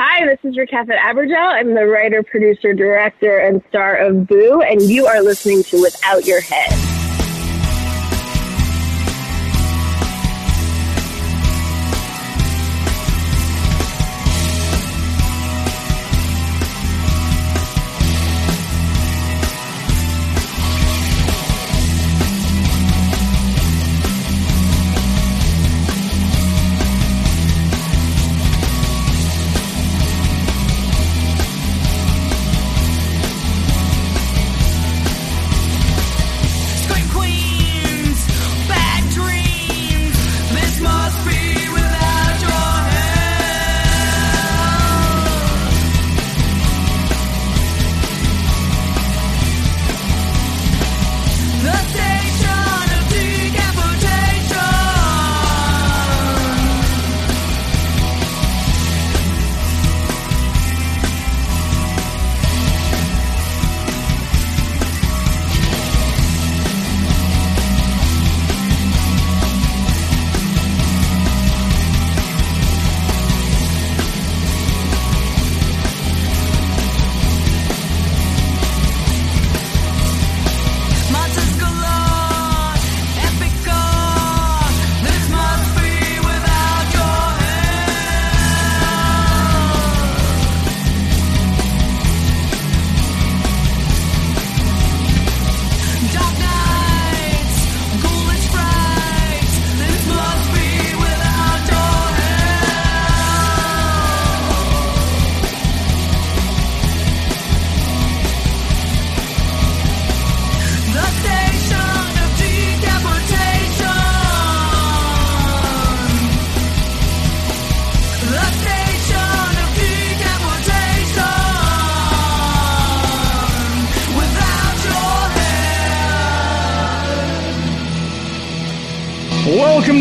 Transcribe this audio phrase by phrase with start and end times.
[0.00, 1.34] Hi, this is Rakefet Abergel.
[1.36, 6.24] I'm the writer, producer, director, and star of Boo, and you are listening to Without
[6.24, 6.87] Your Head.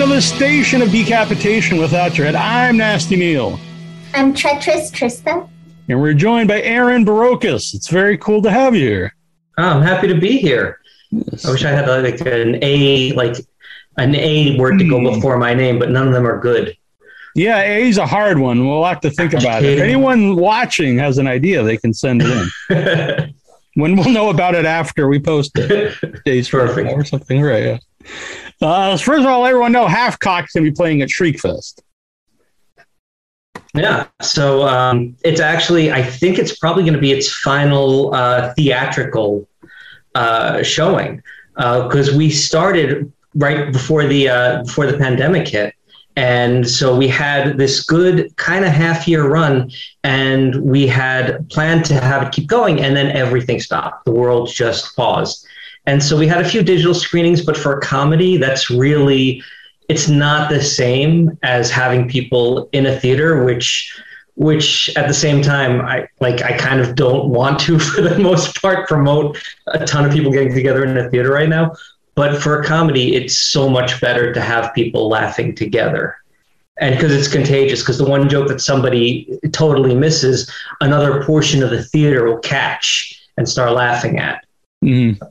[0.07, 2.33] The station of decapitation without your head.
[2.33, 3.59] I'm Nasty Neal.
[4.15, 5.47] I'm Treacherous Trista.
[5.89, 7.75] And we're joined by Aaron Barrocas.
[7.75, 9.15] It's very cool to have you here.
[9.59, 10.79] Oh, I'm happy to be here.
[11.11, 11.45] Yes.
[11.45, 13.35] I wish I had like an A, like
[13.97, 15.05] an A word to go hmm.
[15.05, 16.75] before my name, but none of them are good.
[17.35, 18.65] Yeah, A is a hard one.
[18.67, 19.77] We'll have to think about it.
[19.77, 23.33] If anyone watching has an idea, they can send it in.
[23.75, 26.91] when we'll know about it after we post it, days Perfect.
[26.91, 27.63] or something, right?
[27.63, 27.77] Yeah.
[28.61, 31.81] Uh, first of all, everyone know Half-Cocked's to be playing at Shriekfest.
[33.73, 38.53] Yeah, so um, it's actually, I think it's probably going to be its final uh,
[38.55, 39.47] theatrical
[40.15, 41.21] uh, showing
[41.55, 45.73] because uh, we started right before the uh, before the pandemic hit,
[46.15, 49.71] and so we had this good kind of half year run,
[50.03, 54.05] and we had planned to have it keep going, and then everything stopped.
[54.05, 55.46] The world just paused.
[55.87, 59.41] And so we had a few digital screenings, but for a comedy, that's really
[59.87, 63.91] it's not the same as having people in a theater, which
[64.35, 68.19] which at the same time I like I kind of don't want to for the
[68.19, 71.73] most part promote a ton of people getting together in a theater right now.
[72.15, 76.17] But for a comedy, it's so much better to have people laughing together.
[76.79, 81.69] And because it's contagious, because the one joke that somebody totally misses, another portion of
[81.69, 84.45] the theater will catch and start laughing at.
[84.83, 85.23] Mm-hmm.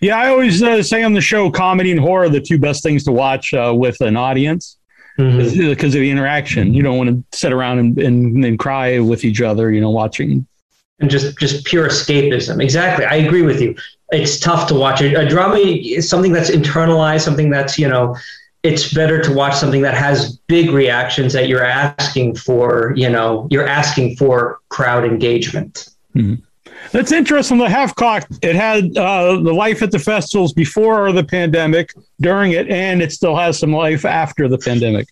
[0.00, 2.82] Yeah, I always uh, say on the show, comedy and horror are the two best
[2.82, 4.76] things to watch uh, with an audience
[5.16, 5.86] because mm-hmm.
[5.86, 6.74] of the interaction.
[6.74, 9.90] You don't want to sit around and, and, and cry with each other, you know,
[9.90, 10.46] watching.
[11.00, 12.62] And just, just pure escapism.
[12.62, 13.04] Exactly.
[13.04, 13.76] I agree with you.
[14.10, 15.00] It's tough to watch.
[15.00, 18.16] A, a drama is something that's internalized, something that's, you know,
[18.62, 23.46] it's better to watch something that has big reactions that you're asking for, you know,
[23.50, 25.88] you're asking for crowd engagement.
[26.16, 26.42] Mm-hmm.
[26.92, 27.58] That's interesting.
[27.58, 32.52] The half cock it had uh, the life at the festivals before the pandemic, during
[32.52, 35.08] it, and it still has some life after the pandemic.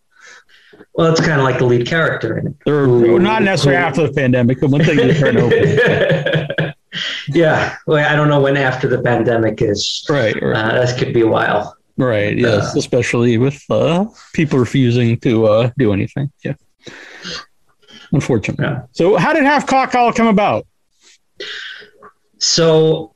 [0.95, 2.71] Well, it's kind of like the lead character in it.
[2.71, 5.55] Or, not necessarily after the pandemic, but when things turn over.
[7.29, 7.77] yeah.
[7.87, 10.07] Well, I don't know when after the pandemic is.
[10.09, 10.35] Right.
[10.41, 10.57] right.
[10.57, 11.77] Uh, that could be a while.
[11.99, 12.39] Right.
[12.39, 12.75] Yes.
[12.75, 16.31] Uh, especially with uh, people refusing to uh, do anything.
[16.43, 16.55] Yeah.
[18.13, 18.65] Unfortunately.
[18.65, 18.83] Yeah.
[18.93, 20.67] So, how did Half-Cocked all come about?
[22.39, 23.15] So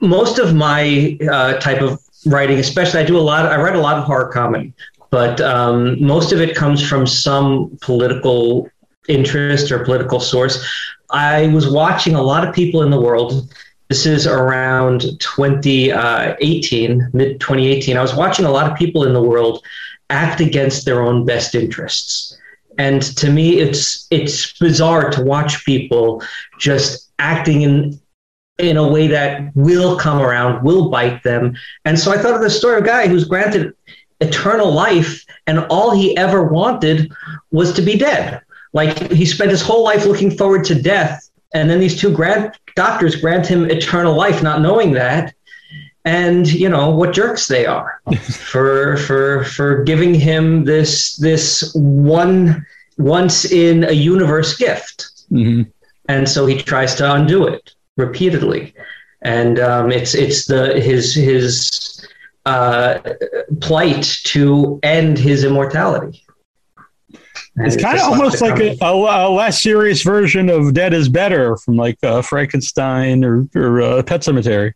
[0.00, 3.46] most of my uh, type of writing, especially I do a lot.
[3.46, 4.72] I write a lot of horror comedy,
[5.10, 8.68] but um, most of it comes from some political
[9.08, 10.64] interest or political source.
[11.10, 13.52] I was watching a lot of people in the world.
[13.88, 17.96] This is around 2018, mid 2018.
[17.96, 19.64] I was watching a lot of people in the world
[20.10, 22.36] act against their own best interests
[22.78, 26.22] And to me, it's it's bizarre to watch people
[26.58, 28.00] just acting in
[28.64, 31.56] in a way that will come around, will bite them.
[31.84, 33.74] And so I thought of the story of a guy who's granted
[34.20, 37.12] eternal life, and all he ever wanted
[37.50, 38.40] was to be dead.
[38.72, 42.56] Like he spent his whole life looking forward to death, and then these two grant
[42.76, 45.34] doctors grant him eternal life, not knowing that.
[46.04, 52.64] And you know what jerks they are for for for giving him this this one
[52.96, 55.10] once in a universe gift.
[55.30, 55.62] Mm-hmm.
[56.08, 58.74] And so he tries to undo it repeatedly,
[59.22, 62.06] and um, it's it's the his his
[62.46, 62.98] uh,
[63.60, 66.24] plight to end his immortality.
[67.56, 71.08] And it's kind of almost like a, a, a, less serious version of Dead is
[71.08, 74.72] Better from like uh, Frankenstein or, or uh, Pet Sematary.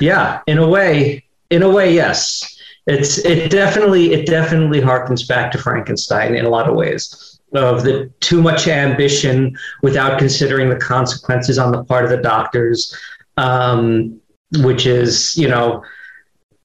[0.00, 2.56] Yeah, in a way, in a way, yes.
[2.86, 7.82] It's it definitely it definitely harkens back to Frankenstein in a lot of ways of
[7.82, 12.94] the too much ambition without considering the consequences on the part of the doctors,
[13.36, 14.20] um,
[14.58, 15.82] which is you know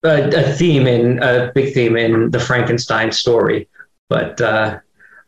[0.03, 3.67] a, a, theme in a big theme in the Frankenstein story.
[4.09, 4.79] But uh,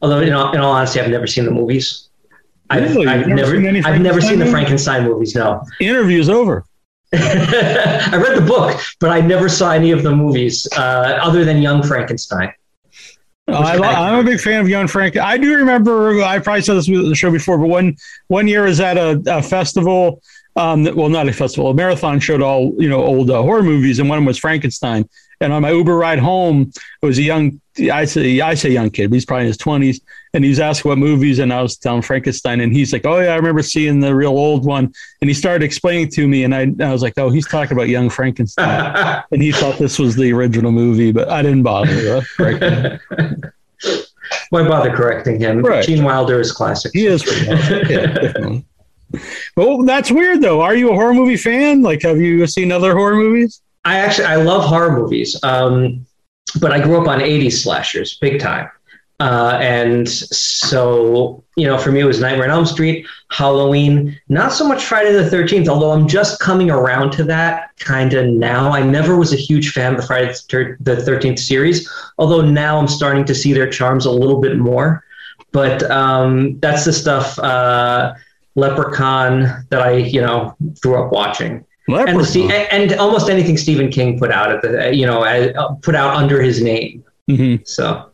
[0.01, 2.09] although in all, in all honesty, I've never seen the movies.
[2.73, 3.07] Really?
[3.07, 5.35] I've, I've never, never I've never seen the Frankenstein movies.
[5.35, 5.63] No.
[5.79, 6.65] Interview's over.
[7.13, 11.61] I read the book, but I never saw any of the movies uh, other than
[11.61, 12.51] Young Frankenstein.
[13.47, 15.17] I, am a big fan of Young Frank.
[15.17, 17.95] I do remember I probably said this with the show before, but one
[18.27, 20.21] one year is at a, a festival
[20.55, 23.99] um, well, not a festival, a marathon showed all you know old uh, horror movies,
[23.99, 25.07] and one of them was Frankenstein.
[25.41, 26.71] And on my Uber ride home,
[27.01, 27.59] it was a young,
[27.91, 29.99] I say, I say young kid, but he's probably in his twenties,
[30.35, 33.33] and he's asked what movies, and I was telling Frankenstein, and he's like, "Oh yeah,
[33.33, 36.71] I remember seeing the real old one," and he started explaining to me, and I,
[36.83, 40.31] I was like, "Oh, he's talking about Young Frankenstein," and he thought this was the
[40.33, 42.21] original movie, but I didn't bother.
[42.37, 42.97] Uh,
[44.49, 45.61] Why bother correcting him?
[45.61, 45.85] Right.
[45.85, 46.91] Gene Wilder is classic.
[46.93, 47.23] He is.
[47.89, 48.59] yeah.
[49.55, 50.61] Well, that's weird though.
[50.61, 51.81] Are you a horror movie fan?
[51.81, 53.61] Like, have you seen other horror movies?
[53.85, 56.05] I actually I love horror movies, um,
[56.59, 58.69] but I grew up on '80s slashers, big time.
[59.19, 64.51] Uh, and so, you know, for me, it was Nightmare on Elm Street, Halloween, not
[64.51, 68.71] so much Friday the 13th, although I'm just coming around to that kind of now.
[68.71, 70.33] I never was a huge fan of the Friday
[70.81, 75.03] the 13th series, although now I'm starting to see their charms a little bit more.
[75.53, 77.39] But um, that's the stuff.
[77.39, 78.15] Uh,
[78.55, 81.65] Leprechaun that I, you know, grew up watching.
[82.07, 85.93] And, the, and, almost anything Stephen King put out at the, you know, uh, put
[85.93, 87.03] out under his name.
[87.29, 87.63] Mm-hmm.
[87.65, 88.11] So,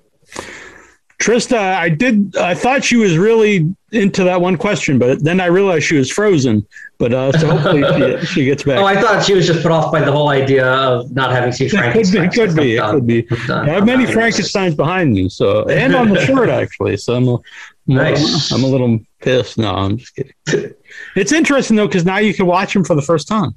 [1.22, 2.36] Trista, I did.
[2.36, 6.10] I thought she was really into that one question, but then I realized she was
[6.10, 6.66] frozen.
[6.98, 8.80] But uh, so hopefully she, she, gets back.
[8.80, 11.52] Oh, I thought she was just put off by the whole idea of not having
[11.52, 12.24] seen Frankenstein.
[12.24, 12.76] it could be.
[12.76, 13.20] It could be.
[13.20, 13.54] It could be.
[13.54, 16.98] I have many Frankenstein's behind me, so and on the shirt actually.
[16.98, 17.38] So I'm a,
[17.86, 18.52] nice.
[18.52, 19.60] I'm a little pissed.
[19.60, 20.34] No, I'm just kidding.
[21.16, 23.56] it's interesting though because now you can watch them for the first time.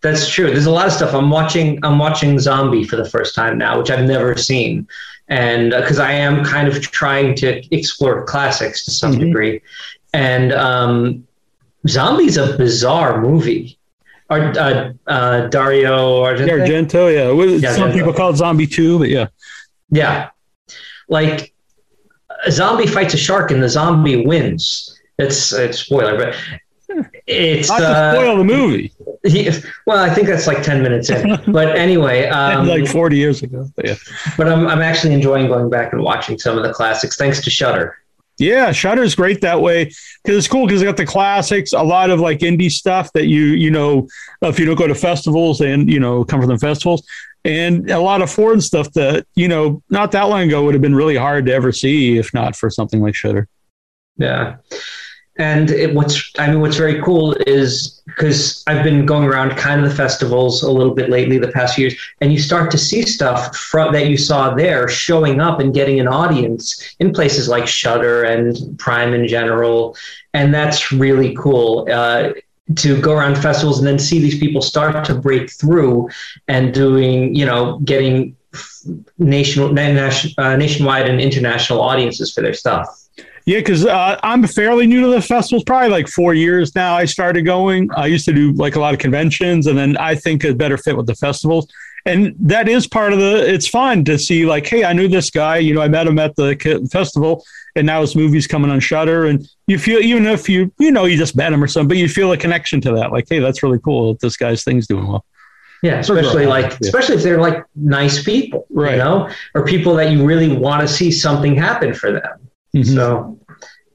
[0.00, 0.46] That's true.
[0.46, 1.12] There's a lot of stuff.
[1.12, 1.80] I'm watching.
[1.82, 4.86] I'm watching Zombie for the first time now, which I've never seen,
[5.28, 9.26] and because uh, I am kind of trying to explore classics to some mm-hmm.
[9.26, 9.60] degree,
[10.12, 11.26] and um,
[11.86, 13.76] Zombie's a bizarre movie.
[14.30, 16.50] Or, uh, uh, Dario Argento.
[16.50, 17.56] Argento, yeah.
[17.56, 17.94] yeah some Argento.
[17.94, 19.28] people call it Zombie Two, but yeah,
[19.90, 20.30] yeah.
[21.08, 21.54] Like
[22.44, 25.00] a zombie fights a shark and the zombie wins.
[25.18, 26.34] It's it's spoiler, but
[27.26, 28.92] it's not uh, spoil the movie.
[29.24, 29.50] He,
[29.86, 31.38] well, I think that's like ten minutes in.
[31.52, 33.68] but anyway, um, like forty years ago.
[33.76, 33.94] But yeah.
[34.36, 37.50] But I'm I'm actually enjoying going back and watching some of the classics thanks to
[37.50, 37.98] Shudder.
[38.38, 39.86] Yeah, Shudder's great that way
[40.22, 43.26] because it's cool because they got the classics, a lot of like indie stuff that
[43.26, 44.06] you you know
[44.42, 47.02] if you don't go to festivals and you know come from the festivals,
[47.44, 50.82] and a lot of foreign stuff that you know not that long ago would have
[50.82, 53.48] been really hard to ever see if not for something like Shudder.
[54.16, 54.56] Yeah,
[55.38, 59.82] and it, what's I mean, what's very cool is because I've been going around kind
[59.82, 63.02] of the festivals a little bit lately the past years, and you start to see
[63.02, 67.68] stuff from, that you saw there showing up and getting an audience in places like
[67.68, 69.96] Shudder and Prime in general,
[70.34, 71.86] and that's really cool.
[71.90, 72.32] Uh,
[72.74, 76.06] to go around festivals and then see these people start to break through
[76.48, 78.36] and doing, you know, getting
[79.16, 83.07] nation, uh, nationwide and international audiences for their stuff.
[83.48, 86.94] Yeah, because uh, I'm fairly new to the festivals, probably like four years now.
[86.94, 87.88] I started going.
[87.96, 90.76] I used to do like a lot of conventions, and then I think it better
[90.76, 91.66] fit with the festivals.
[92.04, 93.50] And that is part of the.
[93.50, 95.56] It's fun to see like, hey, I knew this guy.
[95.56, 97.42] You know, I met him at the festival,
[97.74, 101.06] and now his movie's coming on Shudder, and you feel even if you you know
[101.06, 103.12] you just met him or something, but you feel a connection to that.
[103.12, 104.18] Like, hey, that's really cool.
[104.20, 105.24] This guy's thing's doing well.
[105.82, 106.78] Yeah, especially like yeah.
[106.82, 108.92] especially if they're like nice people, right?
[108.92, 112.47] You know, or people that you really want to see something happen for them.
[112.74, 112.94] Mm-hmm.
[112.94, 113.38] So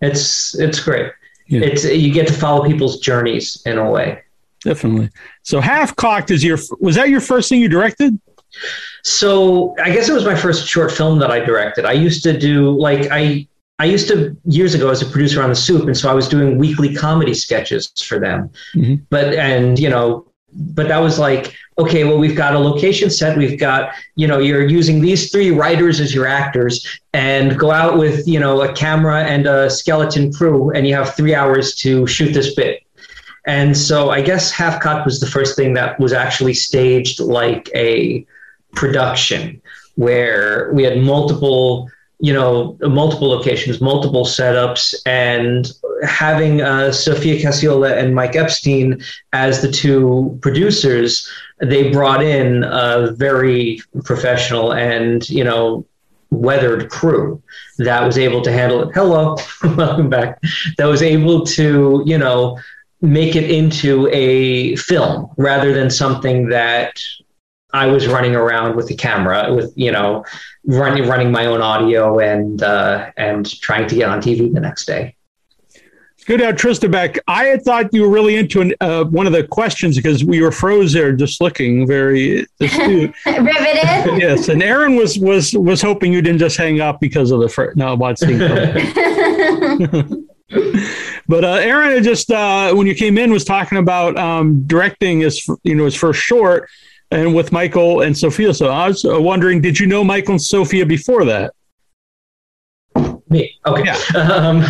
[0.02, 1.12] it's it's great.
[1.48, 1.62] Yeah.
[1.62, 4.22] It's you get to follow people's journeys in a way.
[4.64, 5.10] Definitely.
[5.44, 8.20] So half cocked is your was that your first thing you directed?
[9.04, 11.86] So I guess it was my first short film that I directed.
[11.86, 13.48] I used to do like I
[13.80, 16.28] I used to years ago as a producer on the Soup, and so I was
[16.28, 18.50] doing weekly comedy sketches for them.
[18.76, 19.04] Mm-hmm.
[19.10, 23.38] But and you know, but that was like okay, well we've got a location set,
[23.38, 27.98] we've got you know you're using these three writers as your actors, and go out
[27.98, 32.06] with you know a camera and a skeleton crew, and you have three hours to
[32.08, 32.82] shoot this bit.
[33.46, 38.26] And so I guess Half-Cocked was the first thing that was actually staged like a
[38.74, 39.62] production
[39.96, 45.74] where we had multiple you know, multiple locations, multiple setups, and
[46.04, 51.30] having uh, Sophia Cacciola and Mike Epstein as the two producers,
[51.62, 55.86] they brought in a very professional and, you know,
[56.30, 57.42] weathered crew
[57.78, 58.94] that was able to handle it.
[58.94, 59.36] Hello,
[59.76, 60.42] welcome back.
[60.78, 62.60] That was able to, you know,
[63.02, 67.02] make it into a film rather than something that
[67.74, 70.26] I was running around with the camera with, you know,
[70.66, 74.86] running running my own audio and uh, and trying to get on TV the next
[74.86, 75.16] day.
[76.26, 77.20] Good to have Trista back.
[77.28, 80.42] I had thought you were really into an, uh, one of the questions because we
[80.42, 83.14] were froze there, just looking very riveted.
[83.26, 87.50] yes, and Aaron was was was hoping you didn't just hang up because of the
[87.50, 88.38] fr- no watching.
[91.28, 95.46] but uh, Aaron just uh, when you came in was talking about um, directing his
[95.64, 96.70] you know his first short
[97.12, 98.54] and with Michael and Sophia.
[98.54, 101.54] So I was wondering, did you know Michael and Sophia before that?
[103.34, 103.60] Me.
[103.66, 103.84] Okay.
[103.86, 103.98] Yeah.
[104.16, 104.64] Um,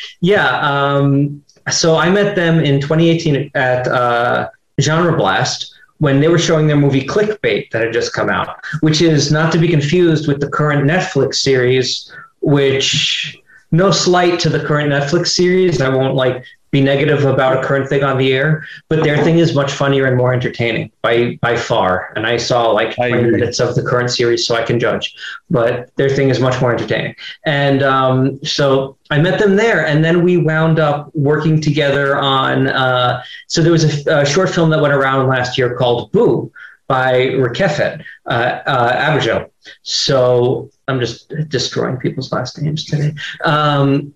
[0.20, 6.38] yeah um, so I met them in 2018 at uh, Genre Blast when they were
[6.38, 10.28] showing their movie Clickbait that had just come out, which is not to be confused
[10.28, 13.38] with the current Netflix series, which
[13.70, 15.80] no slight to the current Netflix series.
[15.80, 19.38] I won't like be negative about a current thing on the air, but their thing
[19.38, 22.12] is much funnier and more entertaining by by far.
[22.16, 25.14] And I saw like 20 minutes of the current series, so I can judge.
[25.48, 27.14] But their thing is much more entertaining.
[27.46, 32.66] And um, so I met them there, and then we wound up working together on.
[32.66, 36.50] Uh, so there was a, a, short film that went around last year called Boo
[36.88, 37.12] by
[37.44, 39.46] Rakefet uh, uh,
[39.82, 43.14] So I'm just destroying people's last names today.
[43.44, 44.12] Um,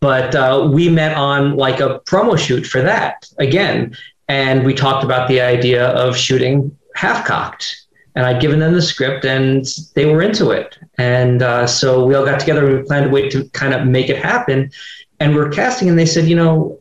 [0.00, 3.96] but uh, we met on like a promo shoot for that again,
[4.28, 7.84] and we talked about the idea of shooting half cocked.
[8.14, 9.64] And I'd given them the script, and
[9.94, 10.76] they were into it.
[10.96, 13.86] And uh, so we all got together and we planned a way to kind of
[13.86, 14.72] make it happen.
[15.20, 16.80] And we're casting, and they said, you know,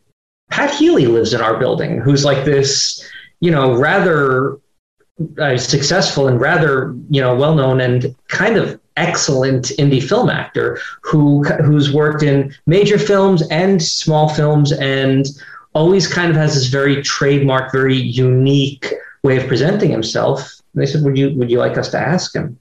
[0.50, 3.08] Pat Healy lives in our building, who's like this,
[3.40, 4.58] you know, rather
[5.40, 10.80] uh, successful and rather, you know, well known and kind of excellent indie film actor
[11.02, 15.28] who who's worked in major films and small films and
[15.74, 18.94] always kind of has this very trademark, very unique
[19.24, 20.62] way of presenting himself.
[20.74, 22.58] And they said, "Would you would you like us to ask him?"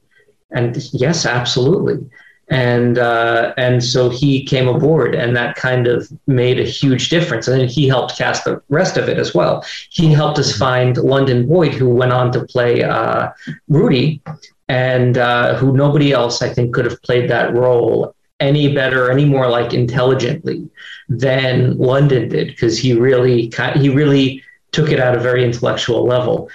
[0.50, 2.08] And yes, absolutely.
[2.48, 7.48] And uh, and so he came aboard, and that kind of made a huge difference.
[7.48, 9.64] And he helped cast the rest of it as well.
[9.90, 13.30] He helped us find London Boyd, who went on to play uh,
[13.68, 14.22] Rudy,
[14.68, 19.24] and uh, who nobody else I think could have played that role any better, any
[19.24, 20.68] more like intelligently
[21.08, 26.48] than London did, because he really he really took it at a very intellectual level,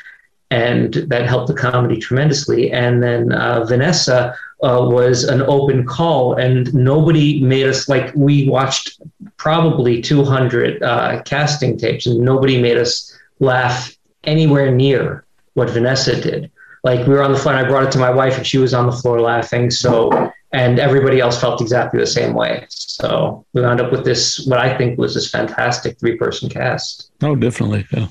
[0.52, 2.72] and that helped the comedy tremendously.
[2.72, 8.48] And then uh, Vanessa uh, was an open call, and nobody made us like we
[8.48, 9.02] watched
[9.38, 16.52] probably 200 uh, casting tapes, and nobody made us laugh anywhere near what Vanessa did
[16.84, 18.58] like we were on the floor and I brought it to my wife and she
[18.58, 19.70] was on the floor laughing.
[19.70, 22.66] So, and everybody else felt exactly the same way.
[22.70, 27.12] So we wound up with this, what I think was this fantastic three person cast.
[27.22, 27.86] Oh, definitely.
[27.92, 28.08] Yeah.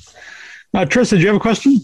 [0.73, 1.80] Uh, Trista, do you have a question?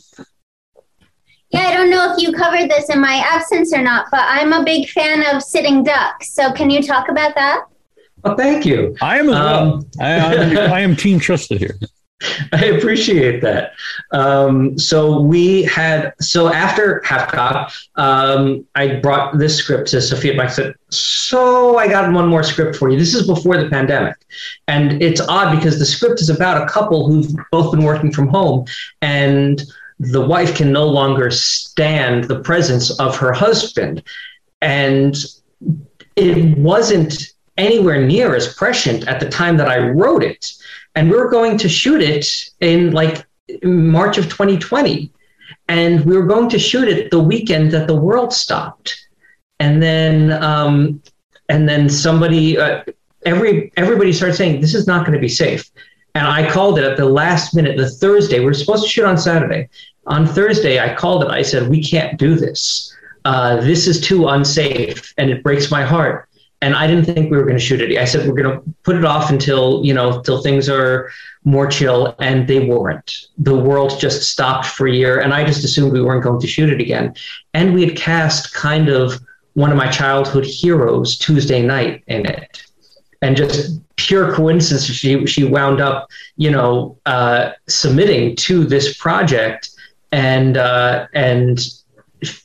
[1.50, 4.52] Yeah, I don't know if you covered this in my absence or not, but I'm
[4.52, 6.32] a big fan of Sitting ducks.
[6.32, 7.66] So can you talk about that?
[8.24, 8.96] Oh, thank you.
[9.00, 9.86] I am as um.
[10.00, 11.78] I, I, I am Team Trista here.
[12.52, 13.72] I appreciate that.
[14.10, 20.40] Um, so we had so after Half-Cocked, um, I brought this script to Sophia.
[20.40, 22.98] I said, "So I got one more script for you.
[22.98, 24.16] This is before the pandemic,
[24.66, 28.28] and it's odd because the script is about a couple who've both been working from
[28.28, 28.66] home,
[29.02, 29.62] and
[29.98, 34.02] the wife can no longer stand the presence of her husband,
[34.60, 35.16] and
[36.16, 40.52] it wasn't anywhere near as prescient at the time that I wrote it."
[40.96, 42.26] and we were going to shoot it
[42.60, 43.24] in like
[43.62, 45.12] March of 2020.
[45.68, 48.96] And we were going to shoot it the weekend that the world stopped.
[49.60, 51.02] And then um,
[51.48, 52.82] and then somebody, uh,
[53.24, 55.70] every everybody started saying this is not going to be safe.
[56.16, 58.40] And I called it at the last minute, the Thursday.
[58.40, 59.68] We are supposed to shoot on Saturday.
[60.06, 61.30] On Thursday, I called it.
[61.30, 62.90] I said, we can't do this.
[63.26, 66.26] Uh, this is too unsafe, and it breaks my heart.
[66.62, 67.98] And I didn't think we were going to shoot it.
[67.98, 71.10] I said we're going to put it off until you know, till things are
[71.44, 73.26] more chill, and they weren't.
[73.36, 76.46] The world just stopped for a year, and I just assumed we weren't going to
[76.46, 77.14] shoot it again.
[77.52, 79.20] And we had cast kind of
[79.52, 82.62] one of my childhood heroes Tuesday Knight in it,
[83.20, 89.70] and just pure coincidence, she she wound up, you know, uh, submitting to this project,
[90.12, 91.60] and uh, and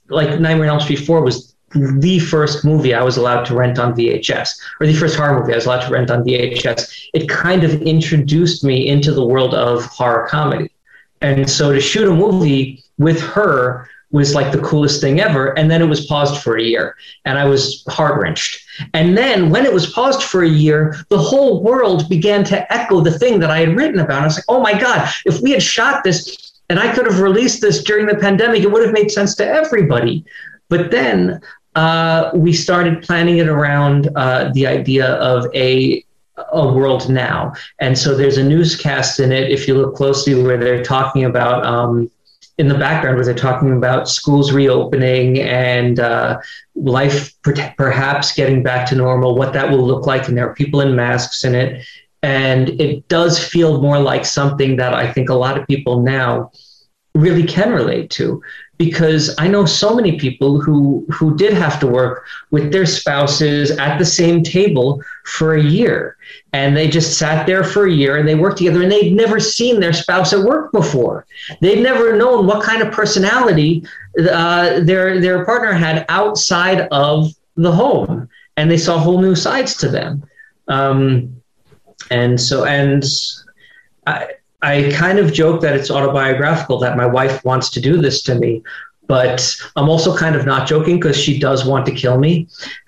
[0.10, 3.79] like Nightmare on Elm Street Four was the first movie I was allowed to rent
[3.79, 7.10] on VHS, or the first horror movie I was allowed to rent on VHS.
[7.13, 10.70] It kind of introduced me into the world of horror comedy.
[11.22, 15.58] And so to shoot a movie with her was like the coolest thing ever.
[15.58, 18.63] And then it was paused for a year, and I was heart wrenched.
[18.94, 23.01] And then when it was paused for a year, the whole world began to echo
[23.01, 24.22] the thing that I had written about.
[24.22, 27.20] I was like, oh my God, if we had shot this and I could have
[27.20, 30.24] released this during the pandemic, it would have made sense to everybody.
[30.70, 31.41] But then
[31.75, 36.06] uh, we started planning it around uh, the idea of a
[36.53, 39.51] a world now, and so there's a newscast in it.
[39.51, 42.10] If you look closely, where they're talking about um,
[42.62, 46.39] in the background, where they're talking about schools reopening and uh,
[46.75, 50.53] life per- perhaps getting back to normal, what that will look like, and there are
[50.53, 51.84] people in masks in it,
[52.22, 56.51] and it does feel more like something that I think a lot of people now
[57.15, 58.44] really can relate to
[58.86, 63.70] because I know so many people who who did have to work with their spouses
[63.70, 66.18] at the same table for a year.
[66.52, 69.40] And they just sat there for a year and they worked together and they'd never
[69.40, 71.28] seen their spouse at work before.
[71.60, 73.86] They'd never known what kind of personality
[74.18, 78.30] uh, their their partner had outside of the home.
[78.58, 80.24] And they saw whole new sides to them.
[80.68, 81.36] Um,
[82.10, 83.04] and so and
[84.08, 84.30] I,
[84.62, 88.36] I kind of joke that it's autobiographical that my wife wants to do this to
[88.36, 88.62] me,
[89.08, 92.47] but I'm also kind of not joking because she does want to kill me.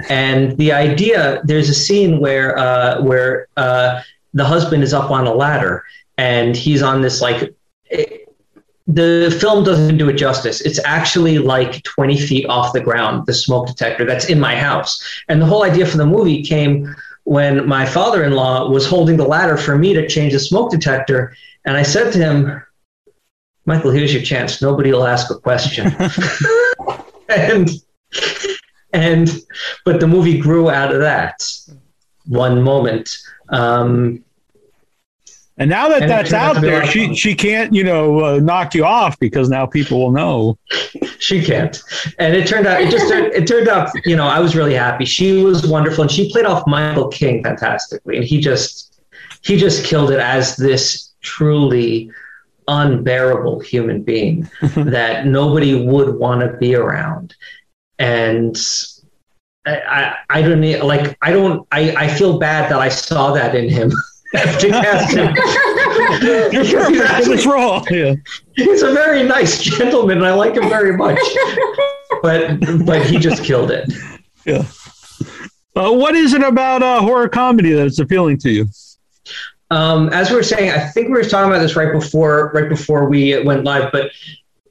[0.09, 4.01] And the idea there's a scene where uh, where uh,
[4.33, 5.83] the husband is up on a ladder
[6.17, 7.53] and he's on this like.
[7.85, 8.19] It,
[8.85, 10.59] the film doesn't do it justice.
[10.59, 15.01] It's actually like 20 feet off the ground, the smoke detector that's in my house.
[15.29, 19.17] And the whole idea for the movie came when my father in law was holding
[19.17, 21.35] the ladder for me to change the smoke detector.
[21.65, 22.63] And I said to him,
[23.65, 24.61] Michael, here's your chance.
[24.61, 25.87] Nobody will ask a question.
[27.29, 27.69] and
[28.91, 29.29] and
[29.85, 31.47] but the movie grew out of that
[32.25, 33.17] one moment.
[33.49, 34.23] Um,
[35.57, 38.83] and now that and that's out there, she she can't you know uh, knock you
[38.83, 40.57] off because now people will know.
[41.19, 41.81] she can't,
[42.17, 44.73] and it turned out it just turned, it turned out you know I was really
[44.73, 45.05] happy.
[45.05, 48.99] She was wonderful, and she played off Michael King fantastically, and he just
[49.41, 52.11] he just killed it as this truly
[52.67, 57.35] unbearable human being that nobody would want to be around.
[57.99, 58.57] And
[59.65, 63.33] I, I, I don't need, like, I don't, I, I feel bad that I saw
[63.33, 63.91] that in him.
[64.35, 65.25] after casting.
[66.23, 67.85] You're perfect this role.
[67.89, 68.15] Yeah.
[68.55, 71.19] He's a very nice gentleman, and I like him very much.
[72.23, 73.91] but but he just killed it.
[74.45, 74.65] Yeah.
[75.75, 78.67] Uh, what is it about uh, horror comedy that's appealing to you?
[79.73, 82.69] Um, as we were saying, I think we were talking about this right before right
[82.69, 84.11] before we went live, but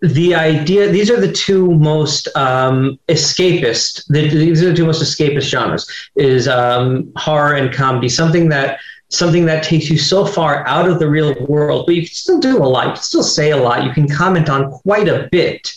[0.01, 5.49] the idea these are the two most um, escapist these are the two most escapist
[5.49, 10.89] genres is um, horror and comedy something that something that takes you so far out
[10.89, 13.53] of the real world but you can still do a lot you can still say
[13.53, 15.73] a lot you can comment on quite a bit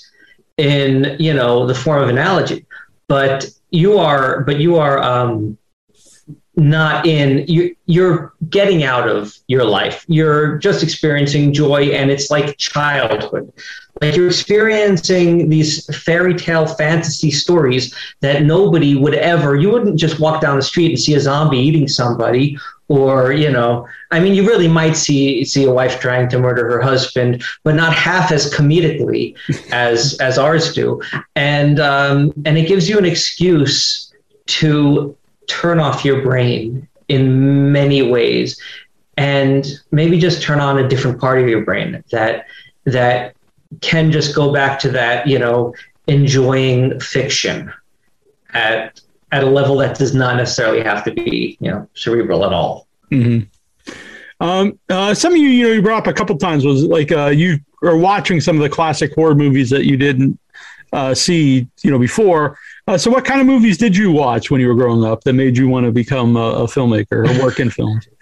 [0.58, 2.66] in you know the form of analogy
[3.08, 5.56] but you are but you are um,
[6.58, 10.06] not in you you're getting out of your life.
[10.08, 13.52] You're just experiencing joy and it's like childhood.
[14.02, 20.20] Like you're experiencing these fairy tale fantasy stories that nobody would ever you wouldn't just
[20.20, 22.58] walk down the street and see a zombie eating somebody
[22.90, 26.70] or you know i mean you really might see see a wife trying to murder
[26.70, 29.34] her husband but not half as comedically
[29.72, 31.02] as as ours do.
[31.36, 34.14] And um and it gives you an excuse
[34.48, 35.16] to
[35.48, 38.60] turn off your brain in many ways
[39.18, 42.48] and maybe just turn on a different part of your brain that
[42.86, 43.36] that
[43.82, 45.74] can just go back to that you know
[46.08, 47.72] enjoying fiction
[48.54, 49.00] at
[49.32, 52.88] at a level that does not necessarily have to be you know cerebral at all
[53.12, 53.46] mm-hmm.
[54.46, 57.12] um, uh, some of you you know you brought up a couple times was like
[57.12, 60.40] uh, you are watching some of the classic horror movies that you didn't
[60.94, 64.62] uh, see you know before Uh, so, what kind of movies did you watch when
[64.62, 67.60] you were growing up that made you want to become a, a filmmaker or work
[67.60, 68.08] in films?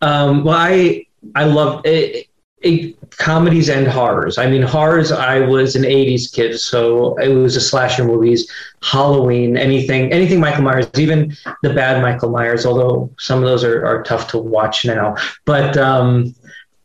[0.00, 2.26] Um, well, I I love it,
[2.62, 4.36] it, comedies and horrors.
[4.36, 5.12] I mean, horrors.
[5.12, 8.50] I was an '80s kid, so it was a slasher movies,
[8.82, 12.66] Halloween, anything, anything Michael Myers, even the bad Michael Myers.
[12.66, 16.34] Although some of those are, are tough to watch now, but um,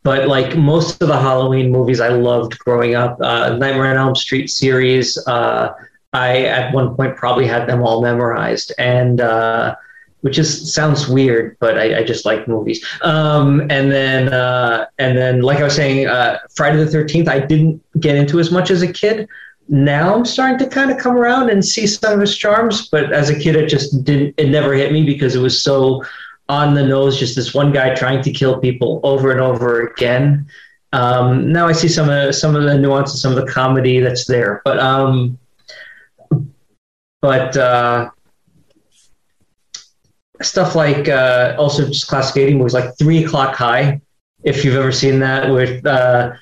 [0.04, 3.20] but like most of the Halloween movies, I loved growing up.
[3.20, 5.18] Uh, Nightmare on Elm Street series.
[5.26, 5.74] Uh,
[6.14, 9.76] I at one point probably had them all memorized, and uh,
[10.22, 12.86] which is sounds weird, but I, I just like movies.
[13.02, 17.40] Um, and then uh, and then, like I was saying, uh, Friday the Thirteenth, I
[17.40, 19.28] didn't get into as much as a kid.
[19.70, 23.12] Now I'm starting to kind of come around and see some of his charms, but
[23.12, 24.34] as a kid, it just didn't.
[24.38, 26.04] It never hit me because it was so
[26.48, 27.20] on the nose.
[27.20, 30.48] Just this one guy trying to kill people over and over again.
[30.94, 34.26] Um, now I see some of some of the nuances, some of the comedy that's
[34.26, 35.38] there, but um,
[37.22, 38.10] but uh,
[40.42, 44.02] stuff like uh, also just classic 80 movies like Three O'clock High,
[44.44, 46.34] if you've ever seen that, with uh,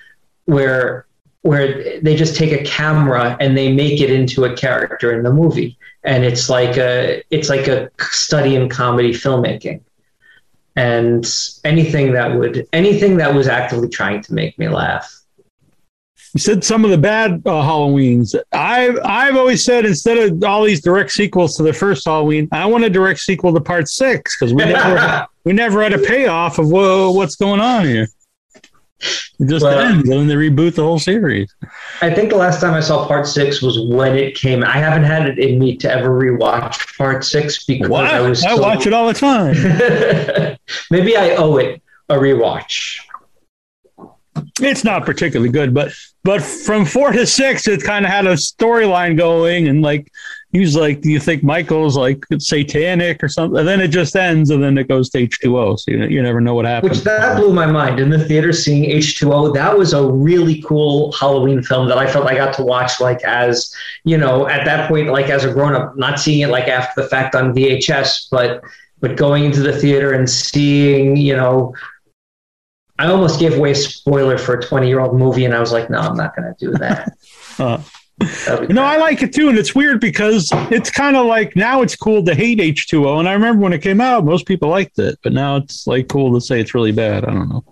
[0.46, 1.06] where
[1.42, 5.32] where they just take a camera and they make it into a character in the
[5.32, 9.82] movie, and it's like a it's like a study in comedy filmmaking.
[10.78, 11.26] And
[11.64, 15.25] anything that would anything that was actively trying to make me laugh
[16.36, 18.36] you said some of the bad uh, Halloweens.
[18.52, 22.66] I've I've always said instead of all these direct sequels to the first Halloween, I
[22.66, 26.60] want a direct sequel to Part Six because we never we never had a payoff
[26.60, 28.10] of whoa, what's going on here.
[29.40, 31.56] It just well, ends and then they reboot the whole series.
[32.02, 34.62] I think the last time I saw Part Six was when it came.
[34.62, 38.08] I haven't had it in me to ever rewatch Part Six because what?
[38.08, 38.44] I was.
[38.44, 38.62] I so...
[38.62, 39.56] watch it all the time.
[40.92, 43.00] Maybe I owe it a rewatch.
[44.62, 45.94] It's not particularly good, but
[46.24, 50.12] but from four to six, it kind of had a storyline going, and like
[50.52, 54.16] he was like, "Do you think Michael's like satanic or something?" And then it just
[54.16, 55.76] ends, and then it goes to H two O.
[55.76, 56.98] So you, you never know what happens.
[56.98, 59.52] Which that blew my mind in the theater seeing H two O.
[59.52, 63.24] That was a really cool Halloween film that I felt I got to watch like
[63.24, 66.68] as you know at that point like as a grown up, not seeing it like
[66.68, 68.64] after the fact on VHS, but
[69.00, 71.74] but going into the theater and seeing you know
[72.98, 75.72] I almost gave away a spoiler for a 20 year old movie, and I was
[75.72, 77.12] like, no, I'm not going to do that.
[77.60, 77.82] uh,
[78.70, 81.96] no, I like it too, and it's weird because it's kind of like now it's
[81.96, 85.20] cool to hate H2O, and I remember when it came out, most people liked it,
[85.24, 87.26] but now it's like cool to say it's really bad.
[87.26, 87.66] I don't know.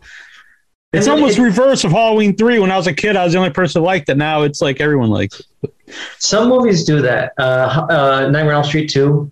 [0.91, 2.59] It's almost it, reverse of Halloween three.
[2.59, 4.17] When I was a kid, I was the only person who liked it.
[4.17, 5.73] Now it's like everyone likes it.
[6.19, 7.33] Some movies do that.
[7.37, 9.31] Uh, uh, Nightmare on Elm Street two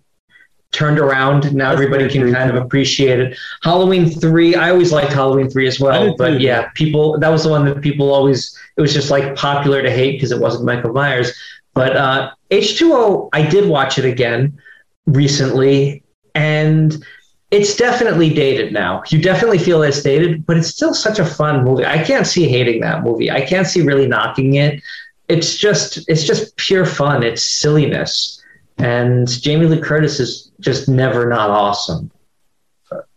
[0.72, 1.54] turned around.
[1.54, 3.38] Now That's everybody can kind of appreciate it.
[3.62, 6.38] Halloween three, I always liked Halloween three as well, but too.
[6.38, 9.90] yeah, people that was the one that people always it was just like popular to
[9.90, 11.32] hate because it wasn't Michael Myers.
[11.74, 14.58] But uh, H2O, I did watch it again
[15.06, 16.02] recently,
[16.34, 17.02] and
[17.50, 19.02] it's definitely dated now.
[19.08, 21.86] You definitely feel it's dated, but it's still such a fun movie.
[21.86, 23.30] I can't see hating that movie.
[23.30, 24.82] I can't see really knocking it.
[25.28, 27.22] It's just it's just pure fun.
[27.22, 28.41] It's silliness
[28.82, 32.10] and Jamie Lee Curtis is just never not awesome.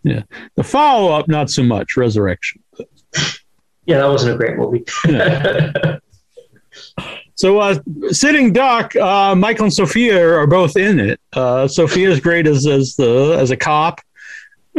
[0.04, 0.21] Yeah,
[0.56, 1.97] the follow up, not so much.
[1.97, 2.63] Resurrection.
[3.86, 4.86] yeah, that wasn't a great movie.
[5.08, 5.97] yeah.
[7.38, 7.80] So, uh,
[8.12, 11.19] Sitting Duck, uh, Michael and Sophia are both in it.
[11.34, 13.99] Uh, Sophia's great as as the as a cop,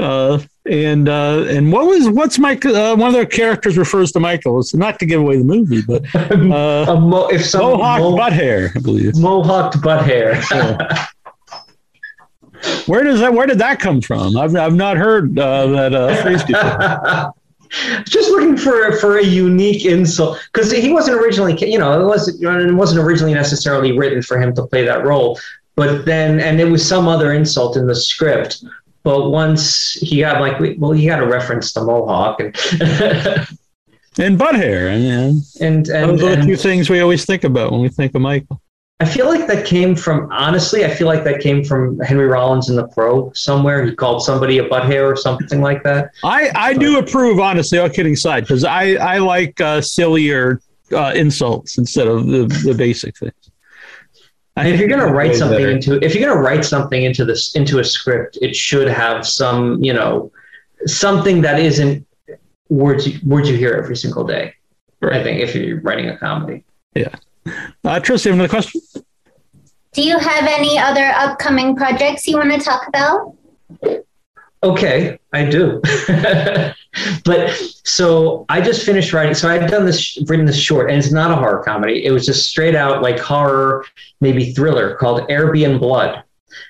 [0.01, 2.64] uh, and uh, and what was what's Mike?
[2.64, 4.59] Uh, one of their characters refers to Michael.
[4.61, 8.33] It's not to give away the movie, but uh, mo- if some mohawk mo- butt
[8.33, 9.14] hair, I believe.
[9.16, 10.40] Mohawked butt hair.
[10.52, 11.07] yeah.
[12.87, 13.33] Where does that?
[13.33, 14.37] Where did that come from?
[14.37, 17.35] I've I've not heard uh, that uh, phrase before.
[18.05, 22.42] Just looking for for a unique insult because he wasn't originally, you know, it wasn't
[22.42, 25.38] it wasn't originally necessarily written for him to play that role.
[25.74, 28.64] But then, and it was some other insult in the script
[29.07, 32.57] but once he got like, well, he had a reference to Mohawk and
[34.19, 37.71] and butt hair, and and, and those are the two things we always think about
[37.71, 38.61] when we think of Michael.
[38.99, 40.85] I feel like that came from honestly.
[40.85, 43.87] I feel like that came from Henry Rollins in The Crow somewhere.
[43.87, 46.11] He called somebody a butt hair or something like that.
[46.25, 47.79] I I but, do approve, honestly.
[47.79, 50.61] All kidding aside, because I I like uh, sillier
[50.92, 53.35] uh, insults instead of the the basic things.
[54.57, 55.71] And if you're going to write something better.
[55.71, 59.27] into if you're going to write something into this into a script, it should have
[59.27, 60.33] some you know
[60.87, 62.07] something that isn't
[62.69, 64.55] words you, words you hear every single day.
[65.01, 65.21] Right.
[65.21, 66.64] I think if you're writing a comedy.
[66.95, 67.14] Yeah.
[67.85, 68.81] Uh, Tris, you have another question?
[69.92, 73.35] Do you have any other upcoming projects you want to talk about?
[74.62, 75.81] Okay, I do.
[77.25, 77.51] but
[77.85, 79.35] so I just finished writing.
[79.35, 82.05] So I had done this, written this short, and it's not a horror comedy.
[82.05, 83.85] It was just straight out like horror,
[84.21, 86.23] maybe thriller called Arabian Blood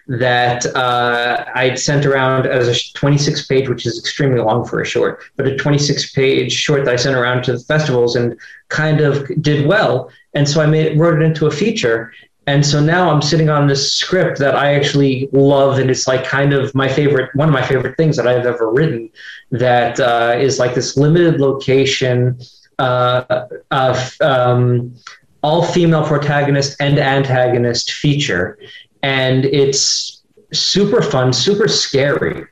[0.09, 4.87] that uh, I'd sent around as a 26 page, which is extremely long for a
[4.87, 9.01] short, but a 26 page short that I sent around to the festivals and kind
[9.01, 10.11] of did well.
[10.35, 12.13] And so I made wrote it into a feature.
[12.49, 16.25] And so now I'm sitting on this script that I actually love, and it's like
[16.25, 19.11] kind of my favorite, one of my favorite things that I've ever written.
[19.51, 22.39] That uh, is like this limited location,
[22.79, 24.95] uh, of, um,
[25.43, 28.59] all female protagonist and antagonist feature,
[29.03, 32.45] and it's super fun, super scary,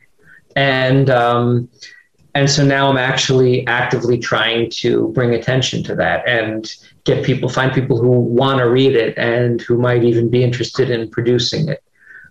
[0.54, 1.68] and um,
[2.34, 6.72] and so now I'm actually actively trying to bring attention to that and
[7.04, 10.90] get people, find people who want to read it and who might even be interested
[10.90, 11.82] in producing it.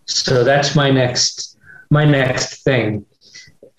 [0.06, 1.58] So that's my next
[1.90, 3.06] my next thing,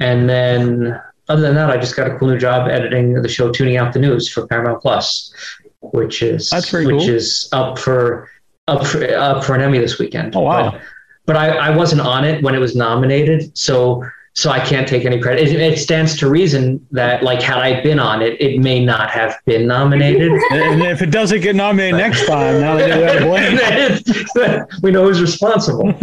[0.00, 3.50] and then other than that, I just got a cool new job editing the show
[3.50, 5.32] Tooning Out the News for Paramount Plus,
[5.80, 7.08] which is That's which cool.
[7.08, 8.28] is up for
[8.68, 10.36] up for, up for an Emmy this weekend.
[10.36, 10.72] Oh, wow.
[10.72, 10.80] But,
[11.26, 15.04] but I, I wasn't on it when it was nominated, so so I can't take
[15.04, 15.48] any credit.
[15.48, 19.10] It, it stands to reason that like had I been on it, it may not
[19.10, 20.32] have been nominated.
[20.50, 24.66] And if it doesn't get nominated next time, now they know to blame.
[24.82, 25.94] we know who's responsible.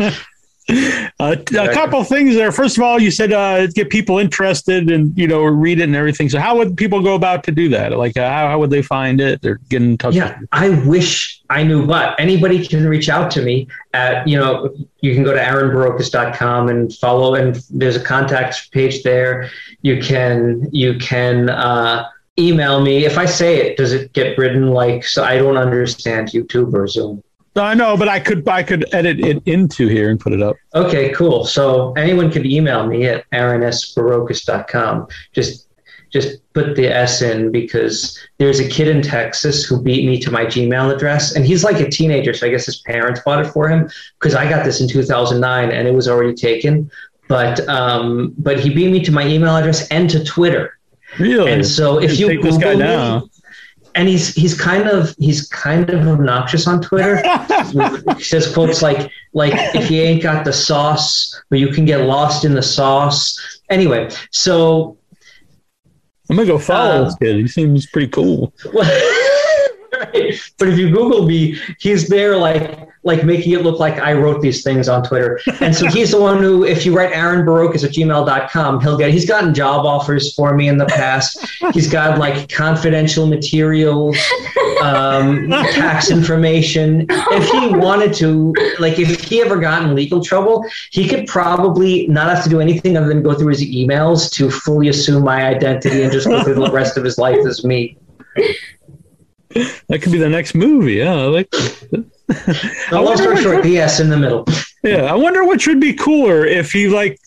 [0.69, 2.51] Uh, a couple things there.
[2.51, 5.95] First of all, you said uh, get people interested and you know read it and
[5.95, 6.29] everything.
[6.29, 7.91] So how would people go about to do that?
[7.97, 10.15] Like uh, how, how would they find it or get in touch?
[10.15, 12.19] Yeah, I wish I knew what.
[12.19, 16.93] Anybody can reach out to me at, you know, you can go to aaronbarrocas.com and
[16.95, 19.49] follow and there's a contact page there.
[19.81, 22.07] You can you can uh,
[22.39, 23.05] email me.
[23.05, 26.87] If I say it, does it get written like so I don't understand YouTube or
[26.87, 27.23] Zoom?
[27.55, 30.55] I know, but I could I could edit it into here and put it up.
[30.73, 31.45] Okay, cool.
[31.45, 35.07] So anyone could email me at aaronsbarrocas.com.
[35.33, 35.67] Just
[36.11, 40.31] just put the S in because there's a kid in Texas who beat me to
[40.31, 43.49] my Gmail address, and he's like a teenager, so I guess his parents bought it
[43.49, 46.89] for him because I got this in 2009 and it was already taken.
[47.27, 50.77] But um, but he beat me to my email address and to Twitter.
[51.19, 51.51] Really?
[51.51, 53.29] And so if you take this guy Google me.
[53.95, 57.17] And he's he's kind of he's kind of obnoxious on Twitter.
[58.17, 62.01] he says quotes like like if you ain't got the sauce, but you can get
[62.01, 63.39] lost in the sauce.
[63.69, 64.97] Anyway, so
[66.29, 67.35] I'm gonna go follow Uh, this kid.
[67.37, 68.53] He seems pretty cool.
[70.57, 74.41] But if you Google me, he's there like like making it look like I wrote
[74.41, 75.39] these things on Twitter.
[75.59, 79.09] And so he's the one who, if you write Aaron Barrocas at gmail.com, he'll get
[79.09, 81.43] he's gotten job offers for me in the past.
[81.73, 84.15] He's got like confidential materials,
[84.81, 87.07] um, tax information.
[87.09, 92.05] If he wanted to, like if he ever got in legal trouble, he could probably
[92.07, 95.47] not have to do anything other than go through his emails to fully assume my
[95.47, 97.97] identity and just go through the rest of his life as me.
[99.87, 100.93] That could be the next movie.
[100.95, 101.53] Yeah, I like.
[102.91, 104.45] No, long story short, PS in the middle.
[104.83, 107.19] Yeah, I wonder which would be cooler if he like,